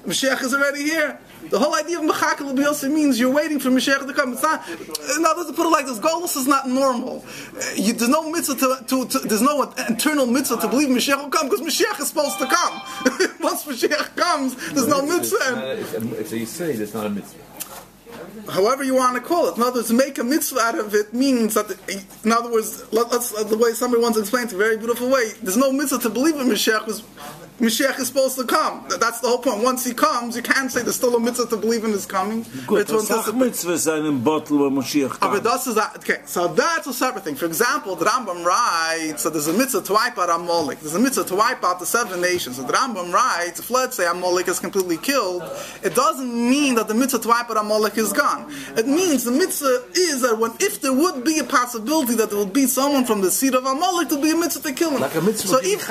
Mashiach 0.08 0.42
is 0.44 0.54
already 0.54 0.84
here. 0.84 1.20
The 1.48 1.58
whole 1.58 1.74
idea 1.76 2.00
of 2.00 2.06
Mechakal 2.06 2.56
B'Yossi 2.56 2.92
means 2.92 3.20
you're 3.20 3.34
waiting 3.34 3.60
for 3.60 3.70
Mashiach 3.70 4.06
to 4.06 4.14
come. 4.14 4.34
It's 4.34 4.44
not, 4.44 4.68
uh, 4.70 5.20
now 5.20 5.34
let's 5.38 5.52
put 5.52 5.66
it 5.66 5.70
like 5.70 5.86
this, 5.86 6.00
Galus 6.00 6.36
is 6.36 6.48
not 6.48 6.68
normal. 6.68 7.24
Uh, 7.56 7.64
you, 7.76 7.94
there's 7.94 8.10
no 8.10 8.30
mitzvah 8.30 8.56
to, 8.56 8.86
to, 8.88 9.08
to, 9.08 9.20
there's 9.20 9.42
no 9.42 9.64
internal 9.88 10.26
mitzvah 10.26 10.58
to 10.58 10.68
believe 10.68 10.90
Mashiach 10.90 11.18
will 11.18 11.30
come 11.30 11.50
because 11.50 11.62
Mashiach 11.62 12.00
is 12.00 12.10
supposed 12.10 12.38
to 12.40 12.46
come. 12.46 12.82
Once 13.40 13.66
Mashiach 13.66 14.16
comes, 14.16 14.56
there's 14.74 14.88
no 14.88 15.02
mitzvah. 15.06 16.26
So 16.26 16.36
you 16.36 16.46
say 16.46 16.74
there's 16.74 16.94
not 16.94 17.06
a 17.06 17.10
mitzvah 17.10 17.44
however 18.50 18.84
you 18.84 18.96
want 18.96 19.16
to 19.16 19.22
call 19.22 19.50
it. 19.50 19.58
In 19.58 19.64
other 19.64 19.80
words, 19.80 19.92
make 19.92 20.18
a 20.18 20.24
mitzvah 20.24 20.60
out 20.60 20.80
of 20.80 20.94
it 20.94 21.14
means 21.14 21.54
that, 21.54 21.72
in 22.24 22.32
other 22.32 22.52
words, 22.52 22.92
let, 22.92 23.08
us 23.12 23.36
uh, 23.36 23.44
the 23.44 23.58
way 23.58 23.74
somebody 23.74 24.02
once 24.02 24.18
explained 24.18 24.50
it, 24.50 24.56
a 24.56 24.58
very 24.58 24.78
beautiful 24.78 25.10
way. 25.10 25.32
There's 25.42 25.58
no 25.58 25.72
mitzvah 25.72 26.00
to 26.00 26.10
believe 26.10 26.36
in 26.36 26.48
Mashiach 26.48 26.86
because 26.86 27.04
Mashiach 27.60 28.00
is 28.00 28.08
supposed 28.08 28.38
to 28.38 28.46
come. 28.46 28.86
That's 28.88 29.20
the 29.20 29.28
whole 29.28 29.40
point. 29.40 29.64
Once 29.64 29.86
he 29.86 29.94
comes, 29.94 30.36
you 30.36 30.42
can't 30.42 30.72
say 30.72 30.82
there's 30.82 30.96
still 30.96 31.16
a 31.16 31.20
mitzvah 31.20 31.48
to 31.48 31.58
believe 31.58 31.84
in 31.84 31.92
his 31.92 32.06
coming. 32.06 32.46
Good, 32.66 32.90
a 32.90 33.34
mitzvah 33.34 33.78
sein 33.78 34.24
bottle 34.24 34.60
when 34.60 34.72
Mashiach 34.72 35.18
ah, 35.22 35.30
comes. 35.30 35.42
But 35.42 35.68
is 35.68 35.76
that, 35.76 35.98
okay, 35.98 36.22
so 36.26 36.48
that's 36.48 36.88
a 36.88 36.94
separate 36.94 37.24
thing. 37.24 37.36
For 37.36 37.46
example, 37.46 37.96
the 37.96 38.06
Rambam 38.06 38.46
writes, 38.46 39.24
so 39.24 39.30
there's 39.30 39.48
a 39.48 39.54
mitzvah 39.54 39.82
to 39.82 39.94
wipe 39.94 40.18
out 40.18 40.30
Amalek. 40.30 40.80
There's 40.80 40.96
a 40.96 41.00
mitzvah 41.00 41.26
to 41.26 41.36
wipe 41.36 41.64
out 41.64 41.80
the 41.80 41.86
seven 41.86 42.22
nations. 42.22 42.56
So 42.56 42.64
the 42.64 42.74
Rambam 42.74 43.12
writes, 43.12 43.60
if 43.60 43.70
let's 43.70 43.98
say 43.98 44.08
Amalek 44.08 44.48
is 44.48 44.60
completely 44.60 44.98
killed, 44.98 45.44
it 45.84 45.96
doesn't 45.96 46.34
mean 46.34 46.76
that 46.76 46.88
the 46.88 46.94
mitzvah 46.94 47.20
to 47.20 47.28
wipe 47.28 47.50
out 47.50 47.58
Amalek 47.58 47.98
is 47.98 48.14
gone. 48.14 48.52
It 48.78 48.88
means 48.88 49.26
the 49.26 49.32
mitzvah 49.32 49.84
is 49.96 50.22
that 50.22 50.38
when, 50.38 50.52
if 50.62 50.82
there 50.82 50.94
would 50.94 51.26
be 51.26 51.40
a 51.40 51.44
possibility 51.44 52.16
that 52.16 52.30
there 52.30 52.40
would 52.40 52.54
be 52.54 52.68
someone 52.68 53.04
from 53.04 53.22
the 53.22 53.32
seed 53.32 53.54
of 53.54 53.66
Amalek, 53.66 54.10
to 54.10 54.22
be 54.22 54.32
a 54.32 54.36
mitzvah 54.36 54.70
to 54.70 54.74
kill 54.74 54.92
him. 54.92 55.02
Like 55.02 55.16
a 55.16 55.22
mitzvah 55.22 55.48
so, 55.48 55.60
if, 55.62 55.82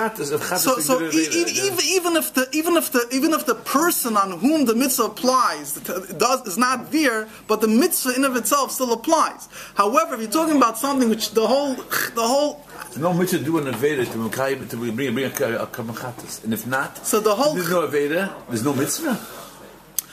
so, 0.58 0.78
so 0.78 1.02
e- 1.02 1.57
even, 1.66 1.84
even 1.84 2.16
if 2.16 2.34
the 2.34 2.48
even 2.52 2.76
if 2.76 2.92
the 2.92 3.08
even 3.12 3.32
if 3.32 3.46
the 3.46 3.54
person 3.54 4.16
on 4.16 4.38
whom 4.38 4.64
the 4.66 4.74
mitzvah 4.74 5.04
applies 5.04 5.74
does 5.74 6.46
is 6.46 6.58
not 6.58 6.90
there, 6.92 7.28
but 7.46 7.60
the 7.60 7.68
mitzvah 7.68 8.14
in 8.14 8.24
of 8.24 8.36
itself 8.36 8.70
still 8.70 8.92
applies. 8.92 9.48
However, 9.74 10.14
if 10.14 10.20
you're 10.20 10.30
talking 10.30 10.56
about 10.56 10.78
something 10.78 11.08
which 11.08 11.32
the 11.32 11.46
whole 11.46 11.74
the 11.74 12.26
whole 12.26 12.64
no 12.96 13.12
mitzvah 13.12 13.38
do 13.38 13.58
an 13.58 13.66
aveda 13.72 14.04
to 14.06 14.66
to 14.68 14.76
bring 14.76 15.14
bring 15.14 15.18
a, 15.18 15.44
a, 15.44 15.64
a 15.64 16.14
and 16.44 16.52
if 16.52 16.66
not, 16.66 17.06
so 17.06 17.20
the 17.20 17.34
whole 17.34 17.54
there's 17.54 17.70
no 17.70 17.86
aveda, 17.86 18.32
there's 18.48 18.64
no 18.64 18.74
mitzvah. 18.74 19.18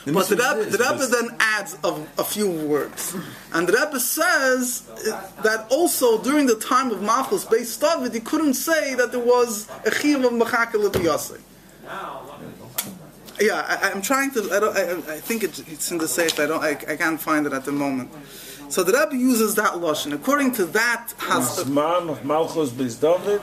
The 0.06 0.12
but 0.12 0.28
the 0.28 0.36
Rebbe, 0.36 0.70
the 0.70 0.78
Rebbe 0.78 1.06
then 1.08 1.36
adds 1.40 1.76
a, 1.82 2.06
a, 2.16 2.22
few 2.22 2.48
words. 2.48 3.16
And 3.52 3.68
the 3.68 3.72
Rebbe 3.72 3.98
says 3.98 4.82
that 5.42 5.66
also 5.68 6.22
during 6.22 6.46
the 6.46 6.54
time 6.54 6.92
of 6.92 7.02
Malchus 7.02 7.44
based 7.44 7.80
David, 7.80 8.14
he 8.14 8.20
couldn't 8.20 8.54
say 8.54 8.94
that 8.94 9.10
there 9.10 9.18
was 9.18 9.68
a 9.84 9.90
chiyuv 9.90 10.24
of 10.24 10.32
Machakel 10.34 11.40
Yeah, 13.40 13.66
I, 13.82 13.90
am 13.90 14.00
trying 14.00 14.30
to. 14.30 14.48
I, 14.52 14.60
don't, 14.60 14.76
I, 14.76 15.14
I 15.14 15.18
think 15.18 15.42
it's, 15.42 15.58
it's 15.58 15.90
in 15.90 15.98
the 15.98 16.06
safe. 16.06 16.38
I 16.38 16.46
don't. 16.46 16.62
I, 16.62 16.78
I 16.88 16.96
can't 16.96 17.20
find 17.20 17.44
it 17.44 17.52
at 17.52 17.64
the 17.64 17.72
moment. 17.72 18.12
So 18.68 18.84
the 18.84 18.92
Rebbe 18.92 19.16
uses 19.16 19.56
that 19.56 19.72
lashon. 19.72 20.12
According 20.12 20.52
to 20.52 20.66
that, 20.66 21.14
has 21.18 21.66
man 21.66 22.08
of 22.08 22.24
Malchus 22.24 22.70
bis 22.70 22.94
David. 22.94 23.40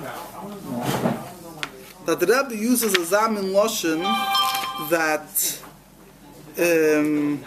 That 2.06 2.22
the 2.22 2.26
Rebbe 2.26 2.56
uses 2.56 2.94
a 2.94 3.00
zamin 3.00 3.52
lashon 3.52 4.00
that. 4.90 5.60
Um, 6.56 7.44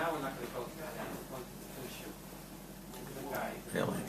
really? 3.73 4.01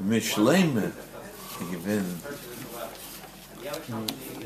Mishleme, 0.00 0.92
given. 1.70 2.20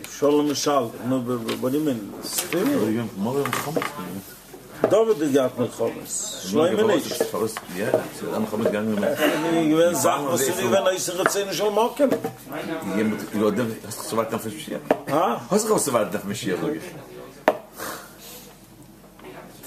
Shalom 0.09 0.48
Mishal. 0.48 1.05
No, 1.07 1.20
what 1.20 1.72
do 1.72 1.79
you 1.79 1.85
mean? 1.85 2.14
Still? 2.22 3.09
דאָבט 4.82 5.18
די 5.18 5.28
גאַט 5.32 5.58
מיט 5.58 5.72
חומס. 5.72 6.12
שלוי 6.48 6.74
מניש. 6.74 7.22
חומס, 7.30 7.54
יא, 7.76 7.90
זיי 7.90 8.30
דאָ 8.30 8.38
מחמד 8.38 8.68
גאַנג 8.72 8.88
מיט. 8.88 9.04
ני 9.52 9.70
גווען 9.70 9.94
זאַך, 9.94 10.20
וואס 10.20 10.40
זיי 10.40 10.66
ווען 10.66 10.86
אייך 10.86 11.00
זיך 11.00 11.28
צייען 11.28 11.52
שול 11.52 11.72
מאכן. 11.72 12.08
יא, 12.96 13.04
מיט 13.04 13.22
גלאד, 13.32 13.60
דאס 13.84 13.96
צו 14.08 14.16
וואַרטן 14.16 14.38
פֿאַר 14.38 14.58
שיע. 14.58 14.78
אה? 15.08 15.36
וואס 15.50 15.64
איז 15.64 15.70
עס 15.70 15.88
וואַרטן 15.88 16.18
פֿאַר 16.18 16.34
שיע 16.34 16.56
דאָ 16.56 16.72
גיט. 16.72 16.86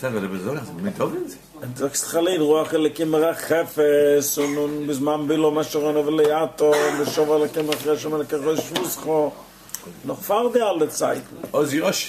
זאַג 0.02 0.14
דאָ 0.14 0.32
ביזוי, 0.34 0.58
מיט 0.84 0.98
דאָבט. 0.98 1.32
אַן 1.64 1.72
דאָקסט 1.80 2.06
חליל 2.06 2.42
רוח 2.42 2.74
אל 2.74 2.90
קימרה 2.90 3.34
חפס, 3.34 4.40
און 4.40 4.56
נון 4.56 4.88
בזמן 4.88 5.28
בילו 5.28 5.52
משרן 5.52 5.98
אבל 5.98 6.20
יאטו, 6.20 6.72
משוב 7.02 7.32
אל 7.32 7.48
קימרה 7.48 7.76
חשמה 7.76 8.18
לקרוש 8.18 8.72
מוסחו. 8.80 9.32
נאָך 10.06 10.20
פאַר 10.28 10.48
דע 10.54 10.70
אַלע 10.70 10.88
צייט. 10.88 11.26
אז 11.54 11.74
יאָש. 11.74 12.00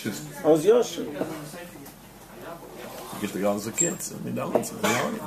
אז 0.45 0.65
יאָש. 0.65 0.91
Ich 3.23 3.33
gehe 3.33 3.43
ganze 3.43 3.69
nicht 3.69 3.79
so 3.79 3.87
kurz. 3.87 4.11
Ich 4.13 4.17
bin 4.19 4.37
da 4.37 4.45
auch 4.45 4.53
nicht 4.53 4.67
so. 4.67 4.75
Ich 4.77 4.81
bin 4.81 4.91
da 4.91 4.99
auch 4.99 5.11
nicht 5.11 5.23
so. 5.23 5.27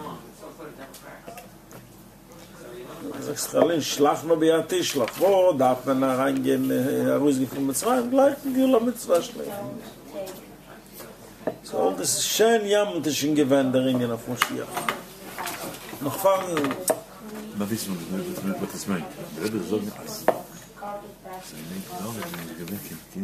Stalin, 3.35 3.81
schlaf 3.81 4.23
mal 4.23 4.37
bei 4.37 4.47
der 4.47 4.67
Tisch, 4.67 4.91
schlaf 4.91 5.11
wo, 5.19 5.53
darf 5.53 5.85
man 5.85 6.01
da 6.01 6.15
reingehen, 6.15 6.69
äh, 6.69 7.09
erhuis 7.09 7.37
nicht 7.37 7.57
mit 7.59 7.77
zwei, 7.77 8.01
gleich 8.01 8.35
Gula 8.43 8.79
mit 8.79 8.99
zwei 8.99 9.21
schlafen. 9.21 9.79
So, 11.63 11.93
das 11.97 12.17
ist 12.17 12.27
schön, 12.27 12.65
ja, 12.65 12.85
mit 12.85 13.05
der 13.05 13.11
der 13.71 13.85
Ringen 13.85 14.11
auf 14.11 14.27
Moschiach. 14.27 14.67
Noch 16.01 16.17
fangen... 16.17 16.75
Na, 17.57 17.69
wissen 17.69 17.97
wir, 18.09 18.17
das 18.17 18.43
nicht, 18.43 18.61
was. 18.61 18.71
Das 19.37 19.49
ist 19.49 19.71
nicht, 19.71 19.93
was 19.95 20.21
ich 20.21 20.25
meine. 20.27 20.45
So, 22.01 22.13
ich 22.19 22.31
meine, 22.31 22.47
das 22.59 22.73
ist 22.73 23.15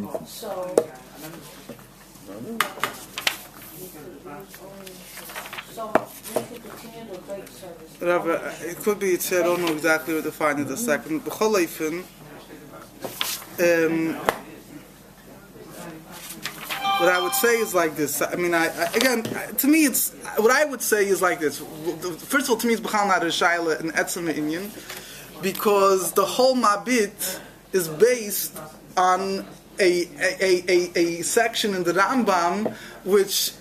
nicht. 2.42 3.39
Gewinnen 3.80 4.20
kein 4.24 4.48
Kind. 4.58 4.90
Rabbi, 8.02 8.36
it 8.66 8.78
could 8.78 9.00
be 9.00 9.12
it's 9.12 9.32
I 9.32 9.44
don't 9.44 9.62
know 9.62 9.72
exactly 9.72 10.14
what 10.14 10.24
to 10.24 10.32
find 10.32 10.60
in 10.60 10.68
the 10.68 10.78
second. 10.78 11.24
B'choleifen, 11.24 12.04
um, 13.60 14.16
what 17.00 17.10
I 17.10 17.22
would 17.22 17.34
say 17.34 17.58
is 17.58 17.74
like 17.74 17.96
this. 17.96 18.22
I 18.22 18.36
mean, 18.36 18.54
I, 18.54 18.68
I 18.68 18.92
again, 18.96 19.24
to 19.58 19.68
me, 19.68 19.86
it's 19.86 20.12
what 20.38 20.52
I 20.52 20.66
would 20.66 20.82
say 20.82 21.08
is 21.08 21.22
like 21.22 21.40
this. 21.40 21.60
First 21.60 22.46
of 22.46 22.52
all, 22.52 22.58
to 22.58 22.68
me, 22.68 22.74
it's 22.74 22.82
b'chal 22.82 23.08
not 23.08 23.24
a 23.24 23.28
shaila 23.28 23.80
and 23.80 23.94
etzem 23.94 24.32
inyan, 24.34 24.70
because 25.42 26.12
the 26.14 26.26
whole 26.26 26.56
mabit 26.56 27.40
is 27.72 27.88
based 27.88 28.58
on 28.98 29.46
a, 29.80 30.08
a, 30.20 30.64
a, 30.68 30.92
a 30.96 31.22
section 31.22 31.74
in 31.74 31.84
the 31.84 31.94
Rambam 31.94 32.74
which 33.06 33.54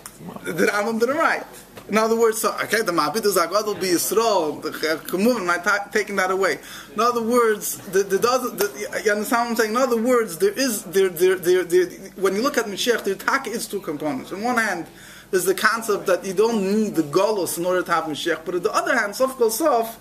the 0.45 0.67
Rambam 0.67 1.01
didn't 1.01 1.17
write. 1.17 1.45
In 1.89 1.97
other 1.97 2.19
words, 2.19 2.43
so, 2.43 2.53
okay, 2.65 2.83
the 2.83 2.93
Mabit 2.93 3.25
is 3.25 3.37
like, 3.37 3.51
will 3.51 3.75
be 3.75 3.89
Yisrael, 3.89 4.61
the 4.61 4.71
Kemuvim, 4.71 5.41
am 5.41 5.51
I 5.51 5.57
ta- 5.57 5.89
taking 5.91 6.17
that 6.17 6.31
away? 6.31 6.59
In 6.95 7.01
other 7.01 7.23
words, 7.23 7.79
the, 7.93 8.03
the, 8.03 8.19
the, 8.19 9.03
you 9.05 9.11
understand 9.11 9.41
what 9.43 9.51
I'm 9.51 9.57
saying? 9.57 9.71
In 9.71 9.77
other 9.77 9.97
words, 9.97 10.37
there 10.37 10.53
is, 10.53 10.83
there, 10.85 11.09
there, 11.09 11.37
there, 11.37 11.65
there 11.65 11.87
when 12.17 12.35
you 12.35 12.43
look 12.43 12.59
at 12.59 12.67
Mashiach, 12.67 13.05
the 13.05 13.13
attack 13.13 13.47
is 13.47 13.67
two 13.67 13.81
components. 13.81 14.33
On 14.33 14.43
one 14.43 14.59
hand, 14.59 14.87
there's 15.31 15.47
the 15.47 15.55
concept 15.55 16.05
that 16.07 16.27
you 16.27 16.35
don't 16.35 16.63
need 16.63 16.95
the 16.95 17.05
Golos 17.05 17.57
in 17.57 17.65
order 17.65 17.83
to 17.83 17.93
have 17.93 18.05
Mashiach, 18.05 18.45
but 18.45 18.57
on 18.57 18.63
the 18.63 18.73
other 18.73 18.95
hand, 18.95 19.17
Sof 19.17 19.37
Kol 19.37 19.51
Sof, 19.51 19.99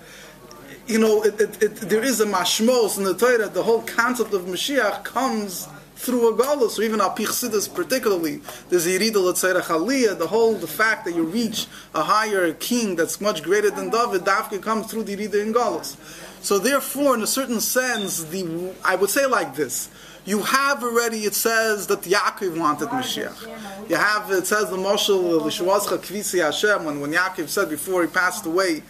you 0.86 0.98
know, 0.98 1.22
it, 1.22 1.40
it, 1.40 1.62
it, 1.62 1.74
there 1.76 2.02
is 2.02 2.20
a 2.20 2.26
mashmos 2.26 2.98
in 2.98 3.04
the 3.04 3.14
Torah, 3.14 3.48
the 3.48 3.62
whole 3.62 3.82
concept 3.82 4.34
of 4.34 4.42
Mashiach 4.42 5.04
comes 5.04 5.68
through 5.98 6.32
a 6.32 6.36
galus, 6.36 6.78
or 6.78 6.82
even 6.82 7.00
al 7.00 7.10
pichsidus 7.10 7.72
particularly, 7.74 8.40
there's 8.68 8.86
Yerida 8.86 9.14
Letzerach 9.14 9.62
Aliyah, 9.62 10.16
the 10.16 10.28
whole, 10.28 10.54
the 10.54 10.68
fact 10.68 11.04
that 11.04 11.14
you 11.14 11.24
reach 11.24 11.66
a 11.92 12.02
higher 12.02 12.52
king 12.54 12.94
that's 12.94 13.20
much 13.20 13.42
greater 13.42 13.70
than 13.70 13.90
David, 13.90 14.22
Dafka 14.22 14.62
comes 14.62 14.86
through 14.86 15.02
the 15.02 15.16
Yerida 15.16 15.42
in 15.42 15.52
galus. 15.52 15.96
So 16.40 16.58
therefore, 16.60 17.16
in 17.16 17.22
a 17.22 17.26
certain 17.26 17.60
sense, 17.60 18.22
the 18.24 18.72
I 18.84 18.94
would 18.94 19.10
say 19.10 19.26
like 19.26 19.56
this, 19.56 19.90
you 20.24 20.42
have 20.42 20.84
already, 20.84 21.24
it 21.24 21.34
says 21.34 21.88
that 21.88 22.02
Yaakov 22.02 22.58
wanted 22.58 22.88
Mashiach. 22.88 23.90
You 23.90 23.96
have, 23.96 24.30
it 24.30 24.46
says 24.46 24.70
the 24.70 24.76
Moshel, 24.76 25.40
Lishwazcha 25.40 25.98
Kvisi 25.98 26.44
Hashem, 26.44 26.84
when, 26.84 27.00
when 27.00 27.12
Yaakov 27.12 27.48
said 27.48 27.68
before 27.68 28.02
he 28.02 28.08
passed 28.08 28.46
away, 28.46 28.82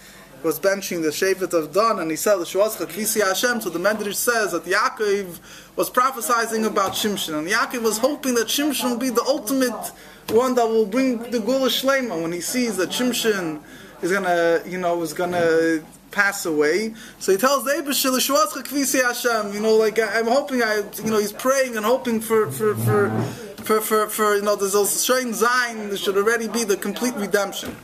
was 0.42 0.60
benching 0.60 1.02
the 1.02 1.08
Shevet 1.08 1.52
of 1.52 1.72
Dan, 1.72 1.98
and 1.98 2.10
he 2.10 2.16
said, 2.16 2.36
Lishwazcha 2.38 2.86
Kvisi 2.86 3.26
Hashem, 3.26 3.60
so 3.60 3.70
the 3.70 3.78
Medrash 3.78 4.14
says 4.14 4.52
that 4.52 4.64
Yaakov 4.64 5.40
was 5.76 5.90
prophesying 5.90 6.64
about 6.64 6.92
Shimshon, 6.92 7.38
and 7.38 7.48
Yaakov 7.48 7.82
was 7.82 7.98
hoping 7.98 8.34
that 8.34 8.46
Shimshon 8.46 8.90
will 8.90 8.98
be 8.98 9.10
the 9.10 9.24
ultimate 9.26 9.92
one 10.30 10.54
that 10.54 10.66
will 10.66 10.86
bring 10.86 11.18
the 11.30 11.38
Geula 11.38 11.68
Shlema 11.68 12.20
when 12.20 12.32
he 12.32 12.40
sees 12.40 12.76
that 12.76 12.90
Shimshon 12.90 13.62
is 14.02 14.12
gonna, 14.12 14.62
you 14.66 14.78
know, 14.78 15.02
is 15.02 15.12
gonna 15.12 15.82
pass 16.10 16.46
away. 16.46 16.94
So 17.18 17.32
he 17.32 17.38
tells 17.38 17.64
Abishil, 17.64 18.16
Shwazcha 18.18 18.62
Kvisi 18.62 19.02
Hashem, 19.02 19.52
you 19.54 19.60
know, 19.60 19.74
like 19.74 19.98
I'm 19.98 20.26
hoping 20.26 20.62
I, 20.62 20.82
you 21.02 21.10
know, 21.10 21.18
he's 21.18 21.32
praying 21.32 21.76
and 21.76 21.84
hoping 21.84 22.20
for, 22.20 22.50
for, 22.50 22.74
for, 22.76 23.10
for, 23.64 23.80
for, 23.80 24.08
for 24.08 24.36
you 24.36 24.42
know, 24.42 24.56
there's 24.56 24.74
a 24.74 24.86
strange 24.86 25.34
Zion, 25.34 25.88
there 25.88 25.96
should 25.96 26.16
already 26.16 26.48
be 26.48 26.64
the 26.64 26.76
complete 26.76 27.14
redemption. 27.16 27.74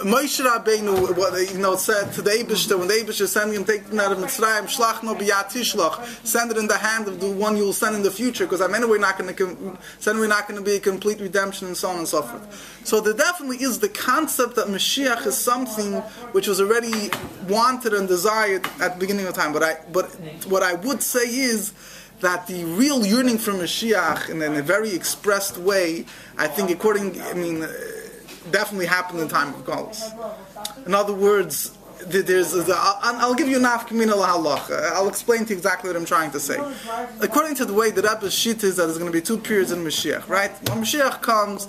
Moshe 0.00 0.44
Rabbeinu, 0.44 1.16
what 1.16 1.52
you 1.52 1.58
know, 1.58 1.74
said 1.74 2.12
to 2.12 2.22
the 2.22 2.30
Eibishter, 2.30 2.78
when 2.78 2.86
the 2.86 2.94
Eibishter 2.94 3.26
sent 3.26 3.52
him, 3.52 3.64
take 3.64 3.82
him 3.82 3.98
out 3.98 4.12
of 4.12 4.18
Mitzrayim, 4.18 4.64
shlach 4.64 5.02
no 5.02 5.14
biyat 5.14 5.46
tishlach, 5.46 6.24
send 6.24 6.52
it 6.52 6.56
in 6.56 6.68
the 6.68 6.78
hand 6.78 7.08
of 7.08 7.20
the 7.20 7.28
one 7.28 7.56
you 7.56 7.64
will 7.64 7.72
send 7.72 7.96
in 7.96 8.02
the 8.04 8.10
future, 8.10 8.44
because 8.44 8.60
I'm 8.60 8.74
anyway 8.74 8.98
not 8.98 9.18
going 9.18 9.34
to, 9.34 9.78
anyway 10.08 10.28
not 10.28 10.46
going 10.46 10.58
to 10.58 10.64
be 10.64 10.76
a 10.76 10.80
complete 10.80 11.20
redemption, 11.20 11.66
and 11.66 11.76
so 11.76 11.88
on 11.88 11.98
and 11.98 12.06
so 12.06 12.22
forth. 12.22 12.80
So 12.84 13.00
there 13.00 13.12
definitely 13.12 13.56
is 13.56 13.80
the 13.80 13.88
concept 13.88 14.54
that 14.54 14.68
Mashiach 14.68 15.26
is 15.26 15.36
something 15.36 15.94
which 16.32 16.46
was 16.46 16.60
already 16.60 17.10
wanted 17.48 17.92
and 17.92 18.06
desired 18.06 18.66
at 18.80 18.94
the 18.94 19.00
beginning 19.00 19.26
of 19.26 19.34
time. 19.34 19.52
But 19.52 19.62
I, 19.64 19.78
but 19.92 20.06
what 20.46 20.62
I 20.62 20.74
would 20.74 21.02
say 21.02 21.26
is, 21.26 21.72
that 22.20 22.48
the 22.48 22.64
real 22.64 23.06
yearning 23.06 23.38
for 23.38 23.52
Mashiach 23.52 24.28
in, 24.28 24.42
in 24.42 24.56
a 24.56 24.62
very 24.62 24.92
expressed 24.92 25.56
way, 25.56 26.04
I 26.36 26.48
think 26.48 26.68
according, 26.68 27.22
I 27.22 27.34
mean, 27.34 27.64
definitely 28.50 28.86
happened 28.86 29.20
in 29.20 29.28
time 29.28 29.54
of 29.54 29.64
Galus. 29.64 30.12
In 30.86 30.94
other 30.94 31.14
words, 31.14 31.77
there's 32.06 32.54
I'll 32.70 33.34
give 33.34 33.48
you 33.48 33.58
afkamin 33.58 34.08
halacha. 34.08 34.92
I'll 34.92 35.08
explain 35.08 35.44
to 35.44 35.50
you 35.50 35.56
exactly 35.56 35.88
what 35.90 35.96
I'm 35.96 36.04
trying 36.04 36.30
to 36.32 36.40
say. 36.40 36.58
According 37.20 37.56
to 37.56 37.64
the 37.64 37.74
way 37.74 37.90
the 37.90 38.02
Rebbe's 38.02 38.34
sheet 38.34 38.62
is, 38.64 38.76
that 38.76 38.86
there's 38.86 38.98
going 38.98 39.10
to 39.10 39.16
be 39.16 39.22
two 39.22 39.38
periods 39.38 39.72
in 39.72 39.84
Mashiach, 39.84 40.28
right? 40.28 40.50
When 40.68 40.82
Mashiach 40.82 41.20
comes, 41.22 41.68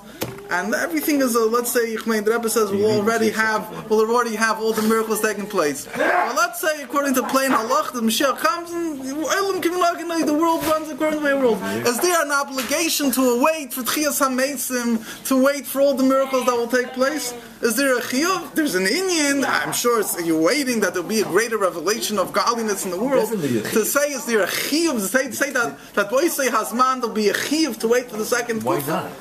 and 0.51 0.73
everything 0.73 1.21
is, 1.21 1.35
a, 1.35 1.41
let's 1.41 1.71
say, 1.71 1.95
the 1.95 2.31
Rebbe 2.31 2.49
says 2.49 2.71
we'll 2.71 2.99
already 2.99 3.29
have, 3.29 3.87
we'll 3.89 4.01
already 4.09 4.35
have 4.35 4.59
all 4.59 4.73
the 4.73 4.81
miracles 4.81 5.21
taking 5.21 5.45
place. 5.45 5.87
Well, 5.95 6.35
let's 6.35 6.59
say, 6.59 6.81
according 6.81 7.13
to 7.15 7.27
plain 7.27 7.51
halach, 7.51 7.91
the 7.93 8.01
Mashiach 8.01 8.37
comes 8.37 8.71
and 8.71 8.99
the 8.99 10.33
world 10.33 10.65
runs 10.65 10.89
according 10.89 11.19
to 11.19 11.27
the 11.27 11.37
world. 11.37 11.61
Is 11.85 11.99
there 11.99 12.19
an 12.25 12.31
obligation 12.31 13.11
to 13.11 13.43
wait 13.43 13.73
for 13.73 13.83
Tchias 13.83 14.19
HaMeitzim, 14.19 15.27
to 15.27 15.43
wait 15.43 15.67
for 15.67 15.81
all 15.81 15.93
the 15.93 16.03
miracles 16.03 16.45
that 16.45 16.55
will 16.55 16.67
take 16.67 16.93
place? 16.93 17.33
Is 17.61 17.75
there 17.75 17.97
a 17.97 18.01
chiyuv? 18.01 18.55
There's 18.55 18.73
an 18.73 18.87
Indian. 18.87 19.43
I'm 19.45 19.73
sure 19.73 19.99
you're 20.25 20.41
waiting 20.41 20.79
that 20.81 20.93
there'll 20.93 21.07
be 21.07 21.21
a 21.21 21.25
greater 21.25 21.57
revelation 21.57 22.17
of 22.19 22.33
godliness 22.33 22.85
in 22.85 22.91
the 22.91 22.99
world. 22.99 23.29
To 23.29 23.85
say, 23.85 24.11
is 24.11 24.25
there 24.25 24.41
a 24.41 24.47
chiyuv? 24.47 24.93
To 24.93 24.99
say, 25.01 25.27
to 25.27 25.33
say 25.33 25.51
that 25.51 25.77
that 25.93 26.09
boy 26.09 26.27
say 26.27 26.47
Hasman, 26.47 27.01
there'll 27.01 27.09
be 27.15 27.29
a 27.29 27.33
chiyuv 27.33 27.77
to 27.79 27.87
wait 27.87 28.09
for 28.09 28.17
the 28.17 28.25
second. 28.25 28.63
Why 28.63 28.79
not? 28.85 29.11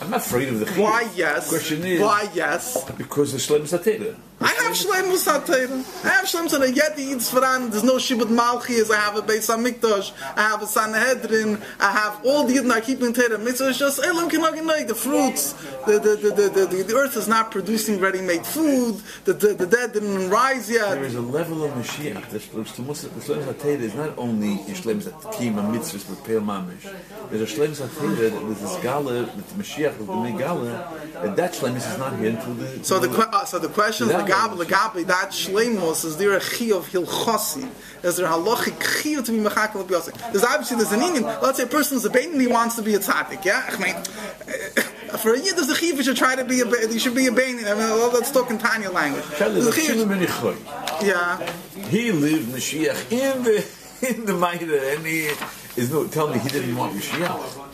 I'm 0.00 0.10
not 0.10 0.20
afraid 0.20 0.48
of 0.48 0.60
the 0.60 0.66
chiyuv. 0.66 0.82
Why 0.82 1.10
yes? 1.14 1.44
The 1.50 1.56
Question 1.56 1.84
is, 1.84 2.00
why 2.00 2.28
yes? 2.34 2.90
Because 2.92 3.32
the 3.32 3.38
Shlem 3.38 3.62
Satira. 3.62 4.16
I 4.44 4.52
have 4.62 4.72
Shleimus 4.72 5.26
HaTeira. 5.26 6.04
I 6.04 6.08
have 6.08 6.24
Shleimus 6.26 6.58
HaTeira. 6.58 6.74
Yet 6.74 6.96
the 6.96 7.02
Yid's 7.02 7.30
Faran, 7.30 7.70
there's 7.70 7.84
no 7.84 7.94
Shibud 7.96 8.28
Malchis. 8.28 8.90
I 8.90 8.96
have 8.96 9.16
a 9.16 9.22
Beis 9.22 9.48
HaMikdash. 9.48 10.12
I 10.36 10.42
have 10.42 10.62
a 10.62 10.66
Sanhedrin. 10.66 11.60
I 11.78 11.92
have 11.92 12.20
all 12.24 12.44
the 12.44 12.54
Yidden 12.56 12.72
are 12.76 12.80
keeping 12.80 13.12
Teira 13.12 13.42
Mitzvah. 13.42 13.68
It's 13.68 13.78
just, 13.78 14.02
Elam 14.04 14.28
Kinaginoi, 14.28 14.86
the 14.86 14.94
fruits. 14.94 15.52
The, 15.86 15.98
the, 15.98 16.16
the, 16.16 16.48
the, 16.48 16.66
the, 16.66 16.82
the 16.82 16.94
earth 16.94 17.16
is 17.16 17.28
not 17.28 17.50
producing 17.50 18.00
ready-made 18.00 18.44
food. 18.44 19.00
The, 19.24 19.32
the, 19.32 19.54
the 19.54 19.66
dead 19.66 19.92
didn't 19.92 20.30
rise 20.30 20.70
yet. 20.70 20.94
There 20.94 21.04
is 21.04 21.14
a 21.14 21.20
level 21.20 21.64
of 21.64 21.70
Mashiach. 21.72 22.28
The 22.30 22.38
Shleimus 22.38 23.08
HaTeira 23.08 23.80
is 23.80 23.94
not 23.94 24.16
only 24.18 24.56
Shleimus 24.74 25.08
HaTeira 25.10 25.70
Mitzvahs 25.72 26.08
with 26.08 26.24
Peil 26.24 26.40
Mamish. 26.40 26.92
There's 27.30 27.42
a 27.42 27.54
Shleimus 27.54 27.80
HaTeira 27.86 28.30
that 28.30 28.40
there's 28.40 28.60
this 28.60 28.76
Gala, 28.82 29.12
that 29.12 29.36
the 29.36 29.62
Mashiach 29.62 29.98
will 29.98 30.24
be 30.24 30.32
Gala, 30.36 30.98
and 31.16 31.36
that 31.36 31.52
Shleimus 31.52 31.90
is 31.92 31.98
not 31.98 32.18
here 32.18 32.30
until 32.30 32.54
the... 32.54 32.84
So 32.84 32.98
the, 32.98 33.10
uh, 33.10 33.44
so 33.44 33.58
the 33.58 33.68
question 33.68 34.08
is, 34.08 34.31
Lagabi, 34.32 34.64
Lagabi, 34.64 35.06
that 35.06 35.30
Shleimus, 35.30 36.04
is 36.04 36.16
there 36.16 36.32
a 36.34 36.40
Chi 36.40 36.72
of 36.76 36.88
Hilchosi? 36.88 37.68
Is 38.02 38.16
there 38.16 38.26
halachic 38.26 38.78
Chi 38.80 39.22
to 39.22 39.32
be 39.32 39.38
Mechak 39.38 39.74
of 39.80 39.90
Yosef? 39.90 40.14
There's 40.32 40.44
obviously, 40.44 40.76
there's 40.78 40.92
an 40.92 41.02
Indian, 41.02 41.24
let's 41.24 41.58
say 41.58 41.64
a 41.64 41.66
person 41.66 41.96
is 41.96 42.04
a 42.04 42.10
Bain 42.10 42.32
and 42.32 42.40
he 42.40 42.46
wants 42.46 42.76
to 42.76 42.82
be 42.82 42.94
a 42.94 42.98
Tzaddik, 42.98 43.44
yeah? 43.44 43.68
I 43.68 43.78
mean, 43.78 43.94
for 45.18 45.34
a 45.34 45.38
Yid, 45.38 45.56
there's 45.56 45.70
a 45.70 45.74
Chi 45.74 45.86
you 45.86 46.02
should 46.02 46.16
try 46.16 46.34
to 46.36 46.44
be 46.44 46.60
a 46.60 46.66
you 46.90 46.98
should 46.98 47.14
be 47.14 47.26
a 47.26 47.32
Bain, 47.32 47.58
I 47.64 47.74
mean, 47.74 48.12
let's 48.12 48.30
talk 48.30 48.50
in 48.50 48.58
Tanya 48.58 48.90
language. 48.90 49.24
There's 49.38 49.66
a 49.68 49.72
Chi- 49.72 49.86
Yeah. 51.02 51.52
He 51.88 52.12
lived 52.12 52.48
Mashiach 52.52 53.12
in 53.12 53.42
the 53.44 53.64
in 54.08 54.24
the 54.24 54.32
Maida, 54.34 54.92
and 54.94 55.06
he 55.06 55.30
is 55.76 55.90
no 55.92 56.06
tell 56.08 56.28
me 56.28 56.38
he 56.38 56.48
didn't 56.48 56.76
want 56.76 56.94
Mashiach. 56.94 57.71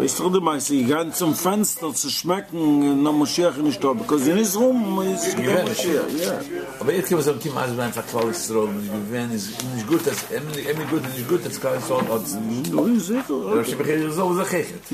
Ich 0.00 0.14
du 0.14 0.40
mal 0.40 0.60
sie 0.60 0.84
ganz 0.84 1.18
zum 1.18 1.34
Fenster 1.34 1.92
zu 1.92 2.08
schmecken, 2.08 3.02
na 3.02 3.10
muss 3.10 3.36
ich 3.36 3.56
nicht 3.56 3.82
da, 3.82 3.92
because 3.92 4.30
in 4.30 4.36
this 4.36 4.56
room 4.56 5.02
is 5.02 5.34
ja. 5.34 6.38
Aber 6.78 6.92
ich 6.92 7.10
habe 7.10 7.22
so 7.22 7.32
ein 7.32 7.40
Thema 7.40 7.66
beim 7.76 7.92
Verkaufsraum, 7.92 8.70
wenn 9.10 9.32
ich 9.32 9.32
wenn 9.32 9.36
es 9.36 9.74
nicht 9.74 9.88
gut 9.88 10.06
ist, 10.06 10.26
er 10.30 10.40
nicht 10.40 10.90
gut 10.90 11.02
er 11.02 11.10
nicht 11.16 11.28
gut 11.28 11.40
das 11.44 11.60
kann 11.60 11.78
ich 11.78 11.84
so 11.84 11.96
als 11.96 12.36
nur 12.70 13.00
sicher. 13.00 13.62
Ich 13.66 13.74
habe 13.74 13.84
hier 13.84 14.12
so 14.12 14.36
was 14.36 14.48
gekriegt. 14.48 14.84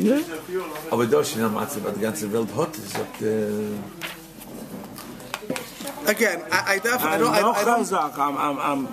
Aber 0.90 1.06
das 1.06 1.28
ist 1.28 1.36
ja 1.36 1.48
mal 1.48 1.66
die 1.96 2.00
ganze 2.00 2.32
Welt 2.32 2.48
hat, 2.56 2.70
ich 2.76 2.92
sagte 2.92 3.26
äh, 3.26 4.17
Again, 6.08 6.40
I, 6.50 6.74
I 6.74 6.78
definitely, 6.78 7.08
I 7.08 7.18
don't, 7.18 7.34
I, 7.34 7.40
Noch 7.42 7.56
I 7.56 7.60
eine 7.60 7.70
don't, 7.70 7.84
Sache, 7.84 8.18
am, 8.22 8.36
am, 8.38 8.58
am, 8.58 8.88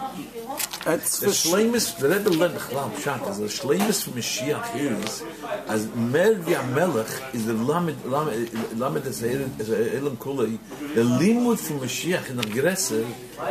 It's 0.94 1.20
Der 1.22 1.32
Schleimes, 1.32 1.96
der 1.96 2.10
Rebbe 2.12 2.30
lernt 2.30 2.60
Chlam 2.70 2.92
Pshat, 2.92 3.22
also 3.26 3.44
der 3.44 3.50
Schleimes 3.50 4.04
von 4.04 4.16
Mashiach 4.16 4.76
ist, 4.76 5.24
als 5.68 5.84
mehr 5.96 6.46
wie 6.46 6.56
ein 6.58 6.74
Melech, 6.74 7.08
ist 7.32 7.48
der 7.48 7.54
Lamed, 7.56 7.96
Lamed, 8.06 8.50
Lamed 8.78 9.06
des 9.06 9.22
Elam 9.24 10.20
Kulei, 10.20 10.60
der 10.96 11.06
Limud 11.06 11.60
von 11.60 11.80
Mashiach 11.80 12.30
in 12.30 12.38
der 12.42 12.50
Gresse, 12.52 13.04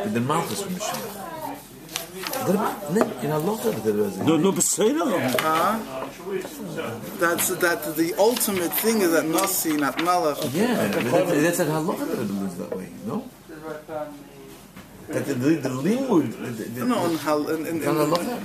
in 0.05 0.13
der 0.13 0.23
Malchus 0.23 0.61
von 0.63 0.73
Mashiach. 0.75 1.15
Der, 2.47 2.55
ne, 2.93 3.07
in 3.23 3.33
Allah, 3.33 3.59
der 3.65 3.95
Rebbe 3.95 4.13
Du, 4.27 4.37
du 4.39 4.53
bist 4.53 4.73
Seder. 4.73 5.07
that's, 7.19 7.49
that 7.59 7.97
the 7.97 8.13
ultimate 8.19 8.73
thing 8.75 9.01
is 9.01 9.11
that 9.13 9.27
Nasi, 9.27 9.73
not 9.77 9.97
Melech. 10.05 10.37
Yeah, 10.53 10.89
that- 10.89 11.43
that's 11.43 11.59
like 11.59 11.71
Allah 11.71 11.97
that 11.97 12.19
Rebbe 12.19 12.51
that 12.59 12.77
way, 12.77 12.89
no? 13.07 13.25
That 13.65 15.27
the, 15.27 15.35
the, 15.35 15.51
the 15.57 15.69
Limud, 15.69 16.57
the, 16.57 16.65
the, 16.65 16.85
No, 16.85 17.05
in, 17.07 17.17
Hal- 17.19 17.49
in, 17.49 17.67
in, 17.67 17.81
Van 17.81 17.95
in, 17.95 18.01
Allah. 18.01 18.43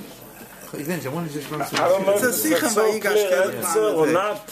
I 0.71 1.09
want 1.09 1.27
to 1.27 1.33
just 1.33 1.49
run 1.51 1.61
I 1.61 1.69
don't 1.69 2.05
know 2.05 2.13
a 2.13 2.29
if 2.29 2.35
sikh 2.35 2.51
it's 2.53 2.73
so 2.73 2.99
clear 2.99 3.51
answer 3.51 3.79
or 3.79 4.07
not. 4.07 4.49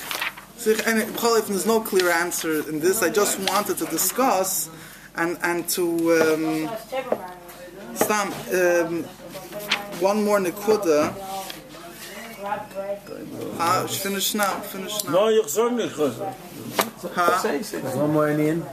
So, 0.57 0.71
and 0.85 0.99
it- 0.99 1.07
B'chol 1.09 1.39
Eifin, 1.39 1.47
there's 1.49 1.65
no 1.65 1.79
clear 1.79 2.09
answer 2.09 2.67
in 2.69 2.79
this. 2.79 3.03
I 3.03 3.09
just 3.09 3.39
wanted 3.49 3.77
to 3.77 3.85
discuss 3.85 4.69
and 5.15 5.37
and 5.43 5.67
to 5.69 5.83
um, 6.19 6.69
stam 7.95 8.27
um, 8.53 9.03
one 10.01 10.23
more 10.23 10.39
nekuda. 10.39 11.13
Ah, 13.59 13.85
finish 13.87 14.33
now. 14.33 14.59
Finish 14.61 15.03
now. 15.03 15.11
No, 15.11 15.29
ich 15.29 15.47
sag 15.49 15.73
nicht. 15.73 15.95
Ha? 17.15 17.37
Say, 17.41 17.61
say. 17.61 17.79
One 17.81 18.13
more 18.13 18.29
Indian. 18.29 18.63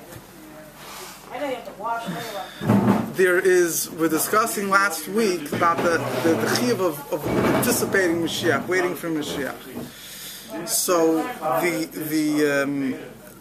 There 3.14 3.38
is. 3.38 3.90
We're 3.90 4.08
discussing 4.08 4.70
last 4.70 5.08
week 5.08 5.52
about 5.52 5.78
the 5.78 5.98
the, 6.22 6.34
the 6.34 6.46
chiyuv 6.46 6.80
of, 6.80 7.12
of 7.12 7.26
anticipating 7.26 8.22
Mashiach, 8.22 8.68
waiting 8.68 8.94
for 8.94 9.08
Mashiach. 9.08 10.68
So 10.68 11.22
the 11.60 11.88
the 11.92 12.62
um, 12.62 12.94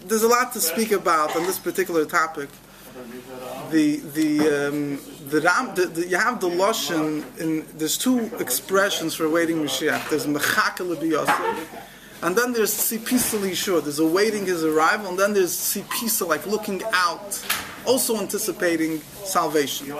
there's 0.07 0.23
a 0.23 0.27
lot 0.27 0.53
to 0.53 0.59
speak 0.59 0.91
about 0.91 1.35
on 1.35 1.43
this 1.43 1.59
particular 1.59 2.05
topic. 2.05 2.49
The 3.69 3.97
the 3.97 4.67
um, 4.67 4.99
the, 5.29 5.41
Ram, 5.41 5.75
the, 5.75 5.85
the 5.85 6.07
you 6.07 6.17
have 6.17 6.39
the 6.39 6.49
lashon 6.49 7.23
in 7.39 7.65
there's 7.77 7.97
two 7.97 8.31
expressions 8.39 9.13
for 9.13 9.29
waiting 9.29 9.57
Mashiach. 9.57 10.09
There's 10.09 10.25
lebiyaseh, 10.25 11.65
and 12.23 12.35
then 12.37 12.53
there's 12.53 12.73
sipisa 12.73 13.37
lishur. 13.39 13.83
There's 13.83 13.99
awaiting 13.99 14.45
his 14.45 14.63
arrival, 14.63 15.09
and 15.09 15.19
then 15.19 15.33
there's 15.33 15.53
sipisa 15.53 16.27
like 16.27 16.45
looking 16.47 16.81
out, 16.93 17.45
also 17.85 18.17
anticipating 18.17 18.99
salvation. 19.25 19.91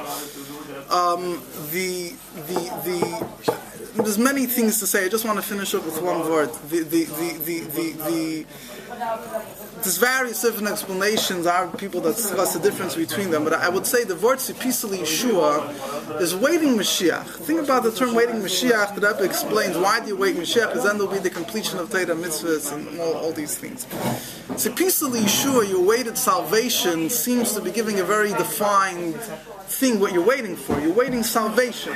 Um, 0.89 1.41
the 1.71 2.13
the 2.47 2.61
the 2.85 4.03
there's 4.03 4.17
many 4.17 4.45
things 4.45 4.79
to 4.79 4.87
say. 4.87 5.05
I 5.05 5.09
just 5.09 5.25
want 5.25 5.37
to 5.37 5.43
finish 5.45 5.75
up 5.75 5.85
with 5.85 6.01
one 6.01 6.21
word. 6.29 6.49
The 6.69 6.79
the 6.79 7.03
the 7.03 7.29
the 7.45 7.59
the, 7.59 7.91
the 8.09 8.45
there's 9.75 9.97
various 9.97 10.41
different 10.41 10.69
explanations. 10.69 11.45
There 11.45 11.53
are 11.53 11.67
people 11.67 12.01
that 12.01 12.15
discuss 12.15 12.53
the 12.53 12.59
difference 12.59 12.95
between 12.95 13.31
them, 13.31 13.43
but 13.43 13.53
I 13.53 13.69
would 13.69 13.85
say 13.85 14.03
the 14.03 14.15
word 14.15 14.39
Sipisali 14.39 14.99
Yeshua 14.99 16.21
is 16.21 16.35
waiting 16.35 16.77
Mashiach. 16.77 17.25
Think 17.25 17.61
about 17.61 17.83
the 17.83 17.91
term 17.91 18.15
waiting 18.15 18.35
Mashiach. 18.35 18.95
The 18.95 19.07
Rebbe 19.07 19.23
explains 19.23 19.77
why 19.77 19.99
do 19.99 20.07
you 20.07 20.17
wait 20.17 20.35
Mashiach? 20.35 20.67
Because 20.67 20.83
then 20.83 20.97
there'll 20.97 21.11
be 21.11 21.19
the 21.19 21.29
completion 21.29 21.79
of 21.79 21.91
Torah 21.91 22.05
mitzvahs 22.05 22.71
and 22.73 22.99
all, 22.99 23.13
all 23.15 23.31
these 23.31 23.57
things. 23.57 23.85
Sipisali 24.55 25.21
Yeshua, 25.21 25.69
your 25.69 25.83
waited 25.83 26.17
salvation, 26.17 27.09
seems 27.09 27.53
to 27.53 27.61
be 27.61 27.71
giving 27.71 27.99
a 27.99 28.03
very 28.03 28.29
defined 28.29 29.15
thing. 29.65 29.99
What 29.99 30.13
you're 30.13 30.25
waiting 30.25 30.55
for? 30.55 30.79
You're 30.79 30.93
waiting 30.93 31.23
salvation. 31.23 31.95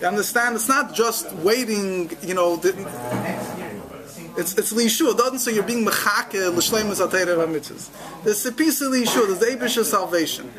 You 0.00 0.06
understand? 0.06 0.56
It's 0.56 0.68
not 0.68 0.94
just 0.94 1.32
waiting. 1.34 2.10
You 2.22 2.34
know. 2.34 2.56
The, 2.56 3.57
it's 4.38 4.56
it's 4.56 4.72
lishua. 4.72 5.12
It 5.12 5.18
doesn't 5.18 5.40
say 5.40 5.54
you're 5.54 5.64
being 5.64 5.84
mechake 5.84 6.34
l'shleimus 6.34 7.06
atayra 7.06 7.36
v'mitzvahs. 7.36 7.90
There's 8.22 8.46
a 8.46 8.52
piece 8.52 8.80
of 8.80 8.92
lishua. 8.92 9.26
There's 9.26 9.40
the 9.40 9.46
Abishah 9.46 9.84
salvation. 9.84 10.50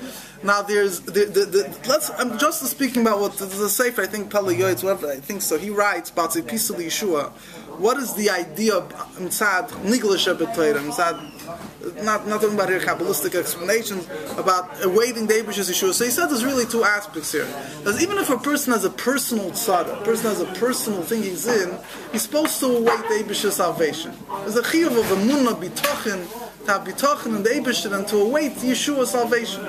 Now 0.44 0.62
there's 0.62 1.00
the, 1.02 1.26
the, 1.26 1.46
the 1.46 1.80
let's. 1.88 2.10
I'm 2.12 2.38
just 2.38 2.66
speaking 2.66 3.02
about 3.02 3.20
what 3.20 3.38
the, 3.38 3.46
a 3.46 3.70
sefer. 3.70 4.02
I 4.02 4.08
think 4.08 4.30
Pele 4.30 4.56
Yoetz, 4.56 4.84
whatever. 4.84 5.12
I 5.12 5.16
think 5.16 5.42
so. 5.42 5.58
He 5.58 5.70
writes 5.70 6.10
about 6.10 6.34
the 6.34 6.44
piece 6.44 6.70
of 6.70 6.76
lishua. 6.76 7.32
What 7.80 7.96
is 7.96 8.14
the 8.14 8.30
idea 8.30 8.76
of 8.76 8.90
mitzad 9.16 9.70
niglish 9.88 10.28
abetayra 10.28 10.84
mitzad? 10.84 12.04
Not 12.04 12.28
not 12.28 12.42
talking 12.42 12.56
about 12.56 12.68
here 12.68 12.82
kabbalistic 12.82 13.36
explanations 13.36 14.06
about 14.38 14.84
awaiting 14.84 15.28
the 15.28 15.36
Abishah's 15.36 15.70
Yeshua. 15.70 15.94
So 15.94 16.04
he 16.04 16.12
said 16.12 16.26
there's 16.26 16.44
really 16.44 16.66
two 16.66 16.84
aspects 16.84 17.32
here. 17.32 17.48
Because 17.78 18.04
even 18.04 18.18
if 18.18 18.30
a 18.30 18.38
person 18.38 18.74
has 18.74 18.84
a 18.84 18.90
personal 18.90 19.52
tzara, 19.52 20.02
a 20.02 20.04
person 20.04 20.26
has 20.26 20.42
a 20.42 20.52
personal 20.60 21.02
thing 21.04 21.24
he's 21.24 21.48
in, 21.48 21.74
he's 22.12 22.24
supposed 22.24 22.60
to 22.60 22.66
await 22.66 23.00
the 23.08 23.24
Abishah's 23.24 23.56
salvation. 23.56 24.12
There's 24.42 24.58
a 24.58 24.62
chiyuv 24.62 25.00
of 25.00 25.12
a 25.12 25.26
munna 25.26 25.56
bitochin, 25.56 26.28
to 26.66 26.72
have 26.72 26.86
bitochin 26.86 27.38
and 27.38 27.46
the 27.46 27.52
Abishah 27.52 27.98
and 27.98 28.06
to 28.10 28.18
await 28.18 28.56
Yeshua's 28.56 29.12
salvation. 29.12 29.66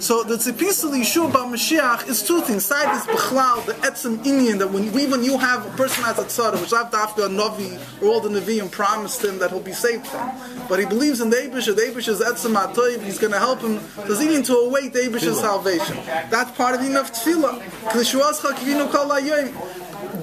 So 0.00 0.22
the 0.22 0.36
tzipis 0.36 0.84
of 0.84 0.92
the 0.92 0.98
Yeshua 0.98 1.32
Bar 1.32 1.46
Mashiach 1.46 2.08
is 2.08 2.22
two 2.22 2.40
things. 2.42 2.64
Side 2.64 2.94
is 2.96 3.02
Bechlal, 3.02 3.66
the 3.66 3.72
etzem 3.74 4.24
Indian, 4.24 4.58
that 4.58 4.70
when 4.70 4.84
even 4.96 5.24
you 5.24 5.36
have 5.38 5.66
a 5.66 5.76
person 5.76 6.04
has 6.04 6.18
a 6.20 6.24
tzara, 6.24 6.60
which 6.60 6.72
I've 6.72 6.94
after 6.94 7.22
a 7.22 7.28
Navi, 7.28 7.80
or 8.00 8.08
all 8.08 8.20
the 8.20 8.28
Nevi'im 8.28 8.70
promised 8.70 9.24
him 9.24 9.38
that 9.40 9.50
he'll 9.50 9.60
be 9.60 9.72
saved 9.72 10.06
from. 10.06 10.30
But 10.68 10.78
he 10.78 10.86
believes 10.86 11.20
in 11.20 11.30
the 11.30 11.36
Abish, 11.36 11.66
the 11.66 11.82
Abish 11.82 12.06
is 12.06 12.20
etzem 12.20 12.54
Atoiv, 12.54 13.02
he's 13.02 13.18
going 13.18 13.32
to 13.32 13.40
help 13.40 13.60
him, 13.60 13.80
does 14.06 14.20
he 14.20 14.28
need 14.28 14.44
to 14.44 14.54
await 14.54 14.92
the 14.92 15.00
Abish's 15.00 15.40
salvation? 15.40 15.96
That's 16.30 16.52
part 16.52 16.76
of 16.76 16.80
the 16.80 16.86
enough 16.86 17.12
tefillah. 17.12 17.60
K'lishuascha 17.90 18.52
kivinu 18.54 18.90
kol 18.92 19.08
hayom. 19.10 19.52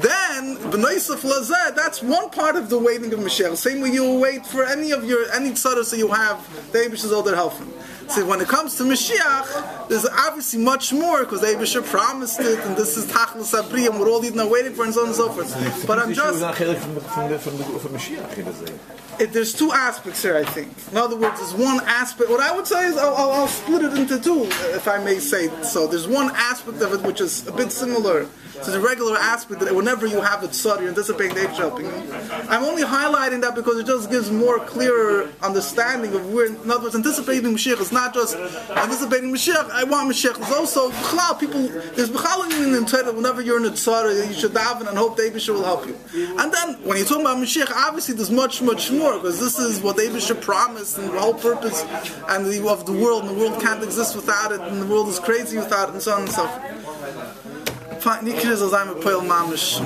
Then, 0.01 0.57
b'noisef 0.71 1.19
lazeh, 1.19 1.75
that's 1.75 2.01
one 2.01 2.29
part 2.29 2.55
of 2.55 2.69
the 2.69 2.77
waiting 2.77 3.13
of 3.13 3.19
Mashiach. 3.19 3.57
Same 3.57 3.81
way 3.81 3.89
you 3.89 4.19
wait 4.19 4.45
for 4.45 4.65
any 4.65 4.91
of 4.91 5.03
your, 5.03 5.29
any 5.33 5.51
tzaras 5.51 5.91
that 5.91 5.97
you 5.97 6.07
have, 6.07 6.39
the 6.71 6.79
Abish 6.79 7.03
is 7.03 7.11
all 7.11 7.23
helping. 7.27 7.73
So 8.09 8.25
when 8.25 8.39
it 8.39 8.47
comes 8.47 8.75
to 8.77 8.83
Mashiach, 8.83 9.87
there's 9.89 10.05
obviously 10.05 10.59
much 10.61 10.93
more 10.93 11.23
because 11.23 11.41
Abishah 11.41 11.83
promised 11.85 12.39
it, 12.39 12.59
and 12.59 12.77
this 12.77 12.97
is 12.97 13.05
Tachlis 13.05 13.53
Abri, 13.57 13.87
and 13.87 13.99
we're 13.99 14.09
all 14.09 14.23
even 14.23 14.47
waiting 14.49 14.73
for, 14.73 14.85
and 14.85 14.93
so 14.93 15.01
on 15.01 15.07
and 15.07 15.15
so 15.15 15.29
forth. 15.29 15.87
But 15.87 15.99
I'm 15.99 16.13
just. 16.13 16.39
It, 19.19 19.31
there's 19.31 19.53
two 19.53 19.71
aspects 19.71 20.21
here, 20.23 20.35
I 20.35 20.43
think. 20.43 20.69
In 20.91 20.97
other 20.97 21.15
words, 21.15 21.39
there's 21.39 21.53
one 21.53 21.79
aspect. 21.85 22.29
What 22.29 22.41
I 22.41 22.53
would 22.55 22.67
say 22.67 22.85
is, 22.87 22.97
I'll, 22.97 23.15
I'll, 23.15 23.31
I'll 23.31 23.47
split 23.47 23.83
it 23.83 23.97
into 23.97 24.19
two, 24.19 24.43
if 24.75 24.87
I 24.87 25.03
may 25.03 25.19
say 25.19 25.49
so. 25.63 25.87
There's 25.87 26.07
one 26.07 26.31
aspect 26.35 26.81
of 26.81 26.93
it 26.93 27.01
which 27.01 27.21
is 27.21 27.47
a 27.47 27.51
bit 27.51 27.71
similar 27.71 28.27
to 28.63 28.71
the 28.71 28.79
regular 28.79 29.17
aspect 29.17 29.61
that 29.61 29.75
whenever 29.75 30.05
you 30.05 30.21
have 30.21 30.43
a 30.43 30.47
tzad, 30.47 30.79
you're 30.79 30.89
anticipating 30.89 31.35
the 31.35 31.47
helping 31.49 31.85
you. 31.85 32.13
I'm 32.49 32.63
only 32.63 32.83
highlighting 32.83 33.41
that 33.41 33.55
because 33.55 33.79
it 33.79 33.85
just 33.85 34.09
gives 34.09 34.31
more 34.31 34.59
clearer 34.59 35.29
understanding 35.41 36.13
of 36.13 36.33
where, 36.33 36.47
in 36.47 36.71
other 36.71 36.83
words, 36.83 36.95
anticipating 36.95 37.53
Mashiach 37.53 37.79
is 37.79 37.91
not 37.91 38.13
just 38.13 38.35
anticipating 38.35 39.31
Mashiach, 39.33 39.69
I 39.71 39.83
want 39.83 40.11
Mashiach. 40.11 40.37
It's 40.37 40.51
also, 40.51 40.89
people, 41.37 41.67
there's 41.95 42.09
b'chalal 42.09 42.51
in 42.63 42.71
the 42.71 42.85
Torah, 42.85 43.13
whenever 43.13 43.41
you're 43.41 43.57
in 43.57 43.65
a 43.65 43.71
tzad, 43.71 44.27
you 44.27 44.33
should 44.33 44.51
daven 44.51 44.87
and 44.87 44.97
hope 44.97 45.17
the 45.17 45.23
Abishah 45.23 45.53
will 45.53 45.63
help 45.63 45.85
you. 45.85 45.97
And 46.39 46.51
then, 46.51 46.75
when 46.83 46.97
you're 46.97 47.05
talking 47.05 47.21
about 47.21 47.37
Mashiach, 47.37 47.71
obviously 47.71 48.15
there's 48.15 48.31
much, 48.31 48.61
much 48.61 48.91
more, 48.91 49.15
because 49.15 49.39
this 49.39 49.59
is 49.59 49.81
what 49.81 49.97
the 49.97 50.03
Abishah 50.03 50.41
promised, 50.41 50.97
and 50.97 51.09
the 51.09 51.19
whole 51.19 51.33
purpose 51.33 51.83
and 52.29 52.45
the, 52.45 52.67
of 52.67 52.85
the 52.85 52.93
world, 52.93 53.25
and 53.25 53.35
the 53.35 53.39
world 53.39 53.61
can't 53.61 53.83
exist 53.83 54.15
without 54.15 54.51
it, 54.51 54.61
and 54.61 54.81
the 54.81 54.85
world 54.85 55.07
is 55.07 55.19
crazy 55.19 55.57
without 55.57 55.89
it, 55.89 55.93
and 55.93 56.01
so 56.01 56.13
on 56.13 56.21
and 56.21 56.31
so 56.31 56.47
forth. 56.47 57.54
fakt 58.05 58.21
nicht 58.21 58.37
kris 58.37 58.59
so 58.59 58.69
sein 58.69 58.87
mit 58.87 58.99
Mamisch 59.27 59.81